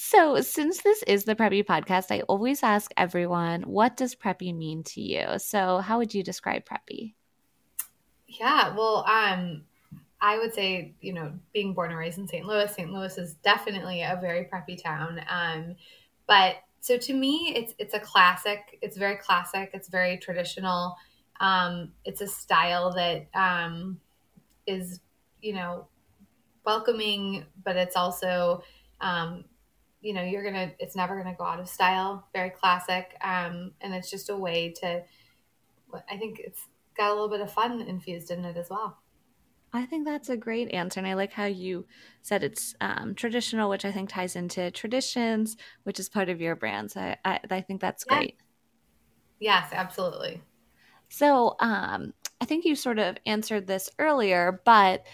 So, 0.00 0.40
since 0.42 0.80
this 0.82 1.02
is 1.08 1.24
the 1.24 1.34
Preppy 1.34 1.64
podcast, 1.64 2.12
I 2.12 2.20
always 2.20 2.62
ask 2.62 2.88
everyone, 2.96 3.62
what 3.62 3.96
does 3.96 4.14
Preppy 4.14 4.54
mean 4.54 4.84
to 4.84 5.00
you? 5.00 5.26
So, 5.38 5.78
how 5.78 5.98
would 5.98 6.14
you 6.14 6.22
describe 6.22 6.62
Preppy? 6.64 7.14
Yeah, 8.28 8.76
well, 8.76 9.04
um, 9.08 9.64
I 10.20 10.38
would 10.38 10.54
say, 10.54 10.94
you 11.00 11.12
know, 11.12 11.32
being 11.52 11.74
born 11.74 11.90
and 11.90 11.98
raised 11.98 12.18
in 12.18 12.28
St. 12.28 12.46
Louis, 12.46 12.72
St. 12.72 12.92
Louis 12.92 13.18
is 13.18 13.34
definitely 13.42 14.02
a 14.02 14.16
very 14.22 14.44
preppy 14.44 14.80
town. 14.80 15.20
Um, 15.28 15.74
but 16.28 16.58
so 16.78 16.96
to 16.96 17.12
me, 17.12 17.52
it's 17.56 17.74
it's 17.80 17.94
a 17.94 18.00
classic. 18.00 18.78
It's 18.80 18.96
very 18.96 19.16
classic. 19.16 19.70
It's 19.74 19.88
very 19.88 20.16
traditional. 20.16 20.96
Um, 21.40 21.90
it's 22.04 22.20
a 22.20 22.28
style 22.28 22.92
that 22.92 23.26
um, 23.34 23.98
is, 24.64 25.00
you 25.42 25.54
know, 25.54 25.88
welcoming, 26.64 27.46
but 27.64 27.74
it's 27.74 27.96
also 27.96 28.62
um, 29.00 29.44
you 30.00 30.12
know 30.12 30.22
you're 30.22 30.44
gonna 30.44 30.72
it's 30.78 30.96
never 30.96 31.16
gonna 31.16 31.36
go 31.36 31.44
out 31.44 31.60
of 31.60 31.68
style 31.68 32.28
very 32.32 32.50
classic 32.50 33.16
um 33.20 33.72
and 33.80 33.94
it's 33.94 34.10
just 34.10 34.30
a 34.30 34.36
way 34.36 34.72
to 34.72 35.02
i 36.10 36.16
think 36.16 36.38
it's 36.40 36.66
got 36.96 37.10
a 37.10 37.14
little 37.14 37.28
bit 37.28 37.40
of 37.40 37.52
fun 37.52 37.80
infused 37.80 38.30
in 38.30 38.44
it 38.44 38.56
as 38.56 38.68
well 38.70 38.98
I 39.72 39.84
think 39.84 40.06
that's 40.06 40.30
a 40.30 40.36
great 40.36 40.72
answer. 40.72 40.98
And 40.98 41.06
I 41.06 41.14
like 41.14 41.32
how 41.32 41.44
you 41.44 41.86
said 42.22 42.42
it's 42.42 42.74
um, 42.80 43.14
traditional, 43.14 43.68
which 43.68 43.84
I 43.84 43.92
think 43.92 44.08
ties 44.08 44.34
into 44.34 44.70
traditions, 44.70 45.56
which 45.82 46.00
is 46.00 46.08
part 46.08 46.28
of 46.30 46.40
your 46.40 46.56
brand. 46.56 46.90
So 46.90 47.00
I, 47.00 47.16
I, 47.24 47.40
I 47.50 47.60
think 47.60 47.80
that's 47.80 48.04
great. 48.04 48.36
Yes, 49.40 49.70
absolutely. 49.72 50.42
So 51.10 51.56
um, 51.60 52.14
I 52.40 52.44
think 52.44 52.64
you 52.64 52.74
sort 52.74 52.98
of 52.98 53.16
answered 53.26 53.66
this 53.66 53.90
earlier, 53.98 54.60
but 54.64 55.06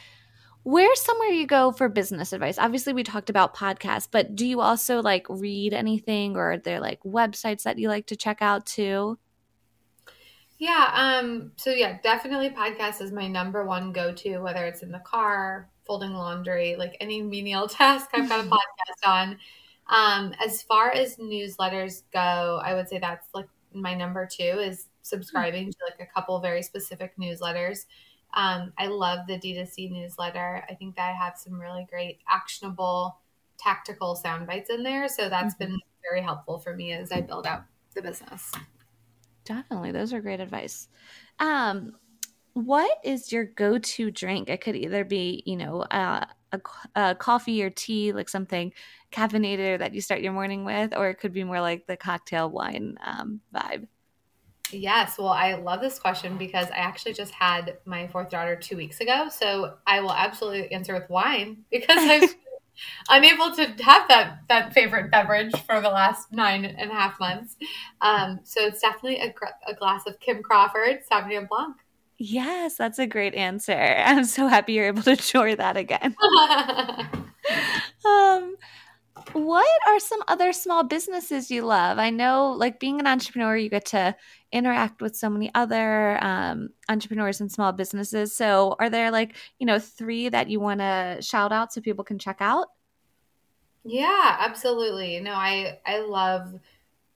where's 0.64 1.00
somewhere 1.00 1.28
you 1.28 1.46
go 1.46 1.70
for 1.70 1.88
business 1.88 2.32
advice? 2.32 2.58
Obviously 2.58 2.92
we 2.92 3.04
talked 3.04 3.30
about 3.30 3.54
podcasts 3.54 4.08
but 4.10 4.34
do 4.34 4.46
you 4.46 4.60
also 4.60 5.00
like 5.00 5.26
read 5.28 5.72
anything 5.72 6.36
or 6.36 6.52
are 6.52 6.58
there 6.58 6.80
like 6.80 7.00
websites 7.02 7.62
that 7.62 7.78
you 7.78 7.88
like 7.88 8.06
to 8.06 8.16
check 8.16 8.38
out 8.40 8.66
too? 8.66 9.18
Yeah 10.58 10.90
um 10.94 11.52
so 11.56 11.70
yeah 11.70 11.98
definitely 12.02 12.50
podcast 12.50 13.02
is 13.02 13.12
my 13.12 13.28
number 13.28 13.64
one 13.64 13.92
go-to 13.92 14.38
whether 14.38 14.64
it's 14.64 14.82
in 14.82 14.90
the 14.90 15.00
car 15.00 15.68
folding 15.86 16.14
laundry 16.14 16.76
like 16.76 16.96
any 17.00 17.20
menial 17.20 17.68
task 17.68 18.08
i've 18.14 18.28
got 18.28 18.44
a 18.44 18.48
podcast 18.48 19.06
on. 19.06 19.38
Um 19.88 20.32
as 20.42 20.62
far 20.62 20.90
as 20.90 21.16
newsletters 21.16 22.02
go 22.12 22.60
i 22.64 22.72
would 22.72 22.88
say 22.88 22.98
that's 22.98 23.28
like 23.34 23.48
my 23.74 23.94
number 23.94 24.26
two 24.26 24.42
is 24.42 24.86
subscribing 25.02 25.70
to 25.70 25.78
like 25.84 26.00
a 26.00 26.10
couple 26.14 26.38
very 26.40 26.62
specific 26.62 27.12
newsletters 27.18 27.84
um, 28.34 28.72
I 28.78 28.86
love 28.86 29.26
the 29.26 29.38
D2C 29.38 29.90
newsletter. 29.90 30.64
I 30.68 30.74
think 30.74 30.96
that 30.96 31.10
I 31.10 31.12
have 31.12 31.36
some 31.36 31.58
really 31.58 31.86
great 31.88 32.18
actionable 32.28 33.18
tactical 33.58 34.16
sound 34.16 34.46
bites 34.46 34.70
in 34.70 34.82
there. 34.82 35.08
So 35.08 35.28
that's 35.28 35.54
mm-hmm. 35.54 35.72
been 35.72 35.80
very 36.08 36.22
helpful 36.22 36.58
for 36.58 36.74
me 36.74 36.92
as 36.92 37.12
I 37.12 37.20
build 37.20 37.46
out 37.46 37.64
the 37.94 38.02
business. 38.02 38.52
Definitely. 39.44 39.92
Those 39.92 40.12
are 40.12 40.20
great 40.20 40.40
advice. 40.40 40.88
Um, 41.38 41.94
what 42.54 42.98
is 43.04 43.32
your 43.32 43.44
go-to 43.44 44.10
drink? 44.10 44.48
It 44.48 44.60
could 44.60 44.76
either 44.76 45.04
be, 45.04 45.42
you 45.44 45.56
know, 45.56 45.82
uh, 45.82 46.24
a, 46.52 46.60
a, 46.94 47.14
coffee 47.14 47.62
or 47.62 47.70
tea, 47.70 48.12
like 48.12 48.28
something 48.28 48.72
caffeinated 49.12 49.80
that 49.80 49.92
you 49.92 50.00
start 50.00 50.20
your 50.20 50.32
morning 50.32 50.64
with, 50.64 50.96
or 50.96 51.08
it 51.08 51.16
could 51.16 51.32
be 51.32 51.44
more 51.44 51.60
like 51.60 51.86
the 51.86 51.96
cocktail 51.96 52.48
wine 52.48 52.96
um, 53.04 53.40
vibe. 53.52 53.88
Yes. 54.72 55.18
Well, 55.18 55.28
I 55.28 55.54
love 55.54 55.80
this 55.80 55.98
question 55.98 56.36
because 56.36 56.68
I 56.70 56.76
actually 56.76 57.12
just 57.12 57.32
had 57.32 57.78
my 57.84 58.08
fourth 58.08 58.30
daughter 58.30 58.56
two 58.56 58.76
weeks 58.76 59.00
ago. 59.00 59.28
So 59.30 59.74
I 59.86 60.00
will 60.00 60.12
absolutely 60.12 60.72
answer 60.72 60.94
with 60.94 61.08
wine 61.08 61.64
because 61.70 61.98
I've 61.98 62.34
unable 63.08 63.52
to 63.56 63.66
have 63.82 64.08
that 64.08 64.38
that 64.48 64.72
favorite 64.72 65.10
beverage 65.10 65.54
for 65.64 65.80
the 65.80 65.88
last 65.88 66.32
nine 66.32 66.64
and 66.64 66.90
a 66.90 66.94
half 66.94 67.18
months. 67.20 67.56
Um, 68.00 68.40
so 68.42 68.62
it's 68.62 68.80
definitely 68.80 69.20
a, 69.20 69.34
a 69.70 69.74
glass 69.74 70.06
of 70.06 70.18
Kim 70.20 70.42
Crawford 70.42 71.00
Sauvignon 71.10 71.48
Blanc. 71.48 71.76
Yes, 72.18 72.76
that's 72.76 72.98
a 72.98 73.06
great 73.06 73.34
answer. 73.34 73.72
I'm 74.04 74.24
so 74.24 74.46
happy 74.46 74.74
you're 74.74 74.86
able 74.86 75.02
to 75.02 75.16
share 75.16 75.56
that 75.56 75.76
again. 75.76 76.16
um, 78.04 78.56
what 79.32 79.68
are 79.86 80.00
some 80.00 80.20
other 80.28 80.52
small 80.52 80.84
businesses 80.84 81.50
you 81.50 81.62
love? 81.62 81.98
I 81.98 82.10
know, 82.10 82.52
like 82.52 82.80
being 82.80 83.00
an 83.00 83.06
entrepreneur, 83.06 83.56
you 83.56 83.68
get 83.68 83.86
to 83.86 84.14
interact 84.54 85.02
with 85.02 85.16
so 85.16 85.28
many 85.28 85.50
other 85.54 86.22
um, 86.24 86.70
entrepreneurs 86.88 87.40
and 87.40 87.50
small 87.50 87.72
businesses. 87.72 88.34
So, 88.34 88.76
are 88.78 88.88
there 88.88 89.10
like, 89.10 89.34
you 89.58 89.66
know, 89.66 89.78
three 89.78 90.28
that 90.28 90.48
you 90.48 90.60
want 90.60 90.80
to 90.80 91.18
shout 91.20 91.52
out 91.52 91.72
so 91.72 91.80
people 91.80 92.04
can 92.04 92.18
check 92.18 92.38
out? 92.40 92.68
Yeah, 93.84 94.36
absolutely. 94.38 95.20
No, 95.20 95.32
I 95.32 95.78
I 95.84 95.98
love 95.98 96.54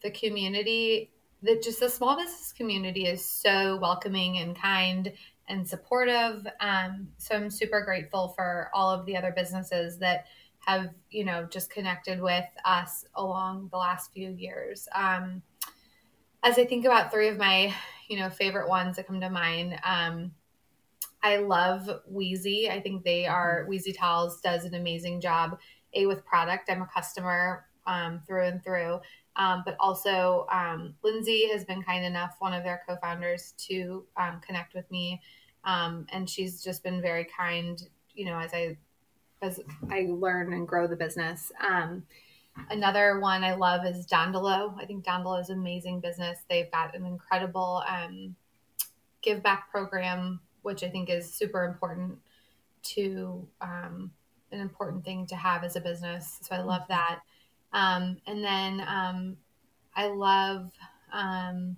the 0.03 0.11
community. 0.11 1.11
That 1.43 1.63
just 1.63 1.81
the 1.81 1.89
small 1.89 2.17
business 2.17 2.53
community 2.53 3.07
is 3.07 3.25
so 3.25 3.79
welcoming 3.81 4.39
and 4.39 4.61
kind 4.61 5.13
and 5.49 5.67
supportive. 5.67 6.47
Um, 6.61 7.09
so 7.17 7.37
I'm 7.37 7.49
super 7.49 7.83
grateful 7.83 8.35
for 8.37 8.71
all 8.75 8.91
of 8.91 9.07
the 9.07 9.17
other 9.17 9.33
businesses 9.35 9.99
that 9.99 10.27
have 10.67 10.91
you 11.11 11.25
know 11.25 11.47
just 11.51 11.71
connected 11.71 12.21
with 12.21 12.45
us 12.65 13.05
along 13.15 13.69
the 13.71 13.79
last 13.79 14.13
few 14.13 14.31
years. 14.31 14.89
Um, 14.95 15.43
as 16.43 16.59
I 16.59 16.65
think 16.65 16.85
about 16.85 17.11
three 17.11 17.29
of 17.29 17.39
my, 17.39 17.75
you 18.09 18.19
know, 18.19 18.31
favorite 18.31 18.69
ones 18.69 18.97
that 18.97 19.07
come 19.07 19.21
to 19.21 19.31
mind, 19.31 19.79
um, 19.85 20.33
I 21.23 21.39
love 21.39 21.89
Weezie. 22.11 22.71
I 22.71 22.81
think 22.81 23.05
they 23.05 23.27
are 23.27 23.67
Weezie 23.69 23.97
Towels 23.97 24.41
does 24.41 24.65
an 24.65 24.75
amazing 24.75 25.21
job. 25.21 25.59
A 25.95 26.07
with 26.07 26.25
product. 26.25 26.71
I'm 26.71 26.83
a 26.83 26.87
customer 26.87 27.65
um, 27.87 28.21
through 28.27 28.45
and 28.45 28.63
through. 28.63 29.01
Um, 29.37 29.63
but 29.65 29.77
also, 29.81 30.47
um, 30.53 30.95
Lindsay 31.03 31.49
has 31.49 31.65
been 31.65 31.83
kind 31.83 32.05
enough, 32.05 32.37
one 32.41 32.53
of 32.53 32.63
their 32.63 32.83
co-founders, 32.87 33.55
to 33.69 34.05
um, 34.17 34.41
connect 34.45 34.75
with 34.75 34.91
me, 34.91 35.23
um, 35.65 36.07
and 36.13 36.29
she's 36.29 36.63
just 36.63 36.83
been 36.83 37.01
very 37.01 37.25
kind. 37.25 37.81
You 38.15 38.27
know, 38.27 38.39
as 38.39 38.53
I 38.53 38.77
as 39.41 39.61
I 39.91 40.07
learn 40.09 40.53
and 40.53 40.67
grow 40.67 40.87
the 40.87 40.97
business. 40.97 41.53
Another 42.71 43.19
one 43.21 43.45
I 43.45 43.55
love 43.55 43.87
is 43.87 44.07
Dondolo. 44.07 44.75
I 44.81 44.85
think 44.87 45.05
Dondolo 45.05 45.41
is 45.41 45.49
an 45.49 45.59
amazing 45.59 46.01
business. 46.01 46.39
They've 46.49 46.71
got 46.71 46.95
an 46.95 47.07
incredible 47.07 47.83
um, 47.89 48.37
give 49.23 49.43
back 49.43 49.71
program, 49.71 50.41
which 50.63 50.83
I 50.85 50.89
think 50.89 51.11
is 51.11 51.33
super 51.33 51.65
important 51.65 52.19
to 52.83 53.47
um, 53.61 54.11
an 54.53 54.61
important 54.61 55.05
thing 55.05 55.27
to 55.27 55.37
have 55.37 55.65
as 55.65 55.77
a 55.77 55.81
business. 55.81 56.39
So 56.43 56.55
I 56.55 56.61
love 56.63 56.83
that. 56.89 57.21
Um, 57.73 58.19
and 58.27 58.45
then 58.45 58.81
um, 58.87 59.37
I 59.95 60.09
love, 60.09 60.71
um, 61.13 61.77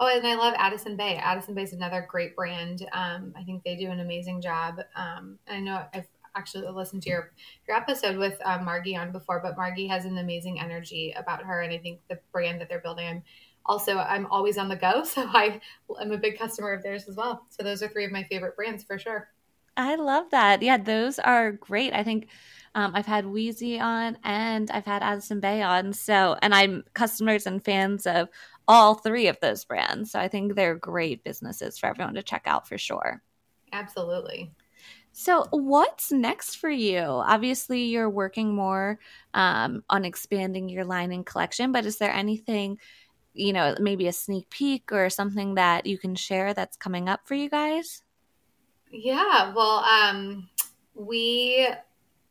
oh, 0.00 0.08
and 0.08 0.26
I 0.26 0.34
love 0.34 0.54
Addison 0.56 0.96
Bay. 0.96 1.16
Addison 1.16 1.54
Bay 1.54 1.62
is 1.62 1.72
another 1.72 2.06
great 2.08 2.36
brand. 2.36 2.86
Um, 2.92 3.32
I 3.36 3.42
think 3.44 3.64
they 3.64 3.76
do 3.76 3.90
an 3.90 4.00
amazing 4.00 4.40
job. 4.40 4.80
I 4.94 5.60
know 5.60 5.84
I've 5.94 6.08
actually 6.36 6.68
listened 6.68 7.02
to 7.02 7.10
your 7.10 7.32
your 7.66 7.76
episode 7.76 8.16
with 8.16 8.38
um, 8.44 8.64
Margie 8.64 8.96
on 8.96 9.12
before, 9.12 9.40
but 9.42 9.56
Margie 9.56 9.86
has 9.86 10.04
an 10.04 10.18
amazing 10.18 10.60
energy 10.60 11.14
about 11.16 11.42
her, 11.42 11.60
and 11.60 11.72
I 11.72 11.78
think 11.78 12.00
the 12.08 12.18
brand 12.32 12.60
that 12.60 12.68
they're 12.68 12.80
building. 12.80 13.06
I'm 13.06 13.22
also 13.66 13.98
I'm 13.98 14.26
always 14.26 14.58
on 14.58 14.68
the 14.68 14.76
go, 14.76 15.04
so 15.04 15.22
I 15.28 15.60
am 16.00 16.12
a 16.12 16.18
big 16.18 16.38
customer 16.38 16.72
of 16.72 16.82
theirs 16.82 17.08
as 17.08 17.16
well. 17.16 17.46
So 17.50 17.62
those 17.62 17.82
are 17.82 17.88
three 17.88 18.04
of 18.04 18.12
my 18.12 18.24
favorite 18.24 18.56
brands 18.56 18.84
for 18.84 18.98
sure. 18.98 19.28
I 19.76 19.94
love 19.96 20.26
that. 20.30 20.62
Yeah, 20.62 20.76
those 20.76 21.18
are 21.18 21.52
great. 21.52 21.94
I 21.94 22.04
think 22.04 22.28
um, 22.74 22.92
I've 22.94 23.06
had 23.06 23.24
Weezie 23.24 23.80
on 23.80 24.18
and 24.24 24.70
I've 24.70 24.84
had 24.84 25.02
Addison 25.02 25.40
Bay 25.40 25.62
on. 25.62 25.92
So, 25.92 26.36
and 26.42 26.54
I'm 26.54 26.84
customers 26.94 27.46
and 27.46 27.64
fans 27.64 28.06
of 28.06 28.28
all 28.68 28.94
three 28.94 29.28
of 29.28 29.38
those 29.40 29.64
brands. 29.64 30.10
So 30.10 30.18
I 30.18 30.28
think 30.28 30.54
they're 30.54 30.74
great 30.74 31.24
businesses 31.24 31.78
for 31.78 31.86
everyone 31.86 32.14
to 32.14 32.22
check 32.22 32.42
out 32.46 32.68
for 32.68 32.78
sure. 32.78 33.22
Absolutely. 33.72 34.52
So, 35.12 35.46
what's 35.50 36.10
next 36.10 36.56
for 36.56 36.70
you? 36.70 37.00
Obviously, 37.00 37.84
you're 37.84 38.10
working 38.10 38.54
more 38.54 38.98
um, 39.34 39.84
on 39.90 40.04
expanding 40.04 40.68
your 40.68 40.84
line 40.84 41.12
and 41.12 41.24
collection, 41.24 41.70
but 41.70 41.84
is 41.84 41.98
there 41.98 42.12
anything, 42.12 42.78
you 43.34 43.52
know, 43.52 43.74
maybe 43.78 44.06
a 44.06 44.12
sneak 44.12 44.48
peek 44.48 44.90
or 44.90 45.10
something 45.10 45.54
that 45.56 45.86
you 45.86 45.98
can 45.98 46.14
share 46.14 46.54
that's 46.54 46.76
coming 46.76 47.08
up 47.08 47.20
for 47.26 47.34
you 47.34 47.50
guys? 47.50 48.02
Yeah, 48.90 49.52
well, 49.54 49.84
um, 49.84 50.48
we 50.94 51.68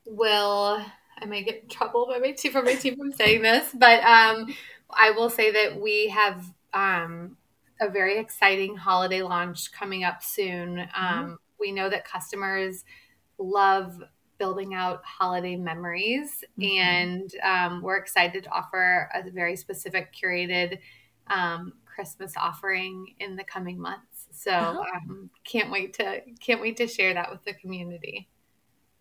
will 0.06 0.84
I 1.22 1.26
might 1.26 1.46
get 1.46 1.64
in 1.64 1.70
trouble 1.70 2.08
by 2.08 2.18
my 2.18 2.32
team 2.32 2.52
from 2.52 2.66
my 2.66 2.76
team 2.76 2.98
from 2.98 3.12
saying 3.12 3.44
this, 3.44 3.70
but 3.74 4.04
um, 4.04 4.54
I 4.90 5.12
will 5.12 5.30
say 5.30 5.52
that 5.52 5.80
we 5.80 6.10
have 6.10 6.44
um, 6.74 7.38
a 7.80 7.90
very 7.90 8.18
exciting 8.18 8.76
holiday 8.76 9.22
launch 9.22 9.72
coming 9.72 10.04
up 10.04 10.24
soon. 10.24 10.78
Mm-hmm. 10.78 11.34
We 11.62 11.72
know 11.72 11.90
that 11.90 12.04
customers 12.04 12.84
love 13.38 14.02
building 14.38 14.74
out 14.74 15.06
holiday 15.06 15.56
memories, 15.56 16.44
mm-hmm. 16.60 16.80
and 16.80 17.32
um, 17.44 17.82
we're 17.82 17.98
excited 17.98 18.44
to 18.44 18.50
offer 18.50 19.10
a 19.14 19.30
very 19.30 19.56
specific 19.56 20.14
curated 20.14 20.80
um, 21.28 21.74
Christmas 21.86 22.34
offering 22.36 23.14
in 23.20 23.36
the 23.36 23.44
coming 23.44 23.80
months. 23.80 24.28
So 24.32 24.52
oh. 24.52 24.84
um, 24.96 25.30
can't 25.44 25.72
wait 25.72 25.94
to 25.96 26.22
can't 26.40 26.60
wait 26.60 26.78
to 26.78 26.88
share 26.88 27.14
that 27.14 27.32
with 27.32 27.44
the 27.44 27.54
community. 27.54 28.28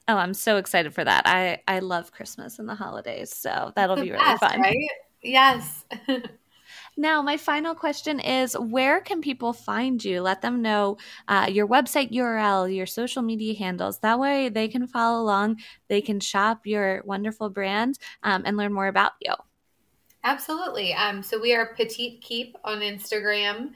Oh, 0.08 0.16
I'm 0.16 0.34
so 0.34 0.56
excited 0.56 0.92
for 0.92 1.04
that. 1.04 1.22
I 1.26 1.62
I 1.66 1.78
love 1.78 2.12
Christmas 2.12 2.58
and 2.58 2.68
the 2.68 2.74
holidays, 2.74 3.34
so 3.34 3.72
that'll 3.76 3.96
be 3.96 4.10
really 4.10 4.22
best, 4.22 4.40
fun. 4.40 4.60
Right? 4.60 4.76
Yes. 5.22 5.84
Now, 7.00 7.22
my 7.22 7.38
final 7.38 7.74
question 7.74 8.20
is 8.20 8.52
where 8.52 9.00
can 9.00 9.22
people 9.22 9.54
find 9.54 10.04
you? 10.04 10.20
Let 10.20 10.42
them 10.42 10.60
know 10.60 10.98
uh, 11.28 11.46
your 11.50 11.66
website 11.66 12.12
URL, 12.12 12.76
your 12.76 12.84
social 12.84 13.22
media 13.22 13.54
handles. 13.56 14.00
That 14.00 14.18
way 14.18 14.50
they 14.50 14.68
can 14.68 14.86
follow 14.86 15.22
along, 15.22 15.60
they 15.88 16.02
can 16.02 16.20
shop 16.20 16.66
your 16.66 17.00
wonderful 17.06 17.48
brand 17.48 17.98
um, 18.22 18.42
and 18.44 18.58
learn 18.58 18.74
more 18.74 18.88
about 18.88 19.12
you. 19.22 19.32
Absolutely. 20.24 20.92
Um, 20.92 21.22
so 21.22 21.40
we 21.40 21.54
are 21.54 21.74
Petite 21.74 22.20
Keep 22.20 22.58
on 22.64 22.80
Instagram, 22.80 23.70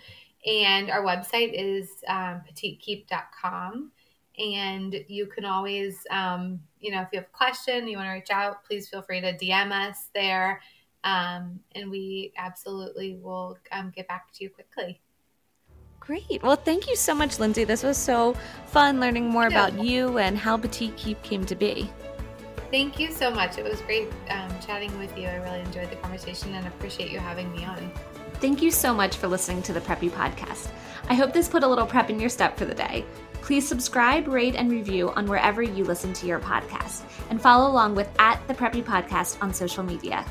and 0.45 0.91
our 0.91 1.03
website 1.03 1.53
is 1.55 2.05
um, 2.07 2.43
petitekeep.com. 2.47 3.91
And 4.37 5.03
you 5.09 5.29
can 5.29 5.47
always, 5.47 6.07
um, 6.11 6.61
you 6.79 6.91
know, 6.91 7.01
if 7.01 7.09
you 7.11 7.21
have 7.21 7.29
a 7.29 7.35
question, 7.35 7.89
you 7.89 7.97
want 7.97 8.09
to 8.09 8.13
reach 8.13 8.31
out, 8.31 8.67
please 8.67 8.87
feel 8.87 9.01
free 9.01 9.23
to 9.23 9.33
DM 9.39 9.73
us 9.73 10.09
there. 10.15 10.61
Um, 11.05 11.61
and 11.75 11.91
we 11.91 12.33
absolutely 12.37 13.19
will 13.23 13.59
um, 13.71 13.93
get 13.95 14.09
back 14.09 14.33
to 14.33 14.45
you 14.45 14.51
quickly. 14.51 15.01
Great. 16.01 16.43
Well, 16.43 16.57
thank 16.57 16.89
you 16.89 16.97
so 16.97 17.15
much, 17.15 17.39
Lindsay. 17.39 17.65
This 17.65 17.83
was 17.83 17.97
so 17.97 18.37
fun 18.67 19.01
learning 19.01 19.29
more 19.29 19.47
about 19.47 19.83
you 19.83 20.19
and 20.19 20.37
how 20.37 20.57
Petite 20.57 20.97
Keep 20.97 21.23
came 21.23 21.45
to 21.47 21.55
be. 21.55 21.91
Thank 22.71 22.99
you 22.99 23.11
so 23.11 23.31
much. 23.31 23.57
It 23.57 23.65
was 23.65 23.81
great 23.83 24.09
um, 24.29 24.51
chatting 24.67 24.99
with 24.99 25.17
you. 25.17 25.29
I 25.29 25.37
really 25.37 25.61
enjoyed 25.61 25.91
the 25.91 25.97
conversation 25.97 26.55
and 26.55 26.67
appreciate 26.67 27.11
you 27.11 27.21
having 27.21 27.51
me 27.53 27.65
on. 27.65 27.91
Thank 28.35 28.61
you 28.61 28.71
so 28.71 28.93
much 28.93 29.17
for 29.17 29.29
listening 29.29 29.63
to 29.63 29.73
the 29.73 29.81
Preppy 29.81 30.11
Podcast. 30.11 30.71
I 31.09 31.15
hope 31.15 31.33
this 31.33 31.49
put 31.49 31.63
a 31.63 31.69
little 31.69 31.87
prep 31.87 32.11
in 32.11 32.19
your 32.19 32.29
step 32.29 32.59
for 32.59 32.65
the 32.65 32.75
day. 32.75 33.05
Please 33.41 33.67
subscribe, 33.67 34.27
rate, 34.27 34.57
and 34.57 34.71
review 34.71 35.11
on 35.13 35.27
wherever 35.27 35.63
you 35.63 35.85
listen 35.85 36.13
to 36.15 36.27
your 36.27 36.41
podcast, 36.41 37.03
and 37.31 37.41
follow 37.41 37.71
along 37.71 37.95
with 37.95 38.09
at 38.19 38.47
the 38.49 38.55
Preppy 38.55 38.83
Podcast 38.83 39.41
on 39.43 39.55
social 39.55 39.85
media. 39.85 40.25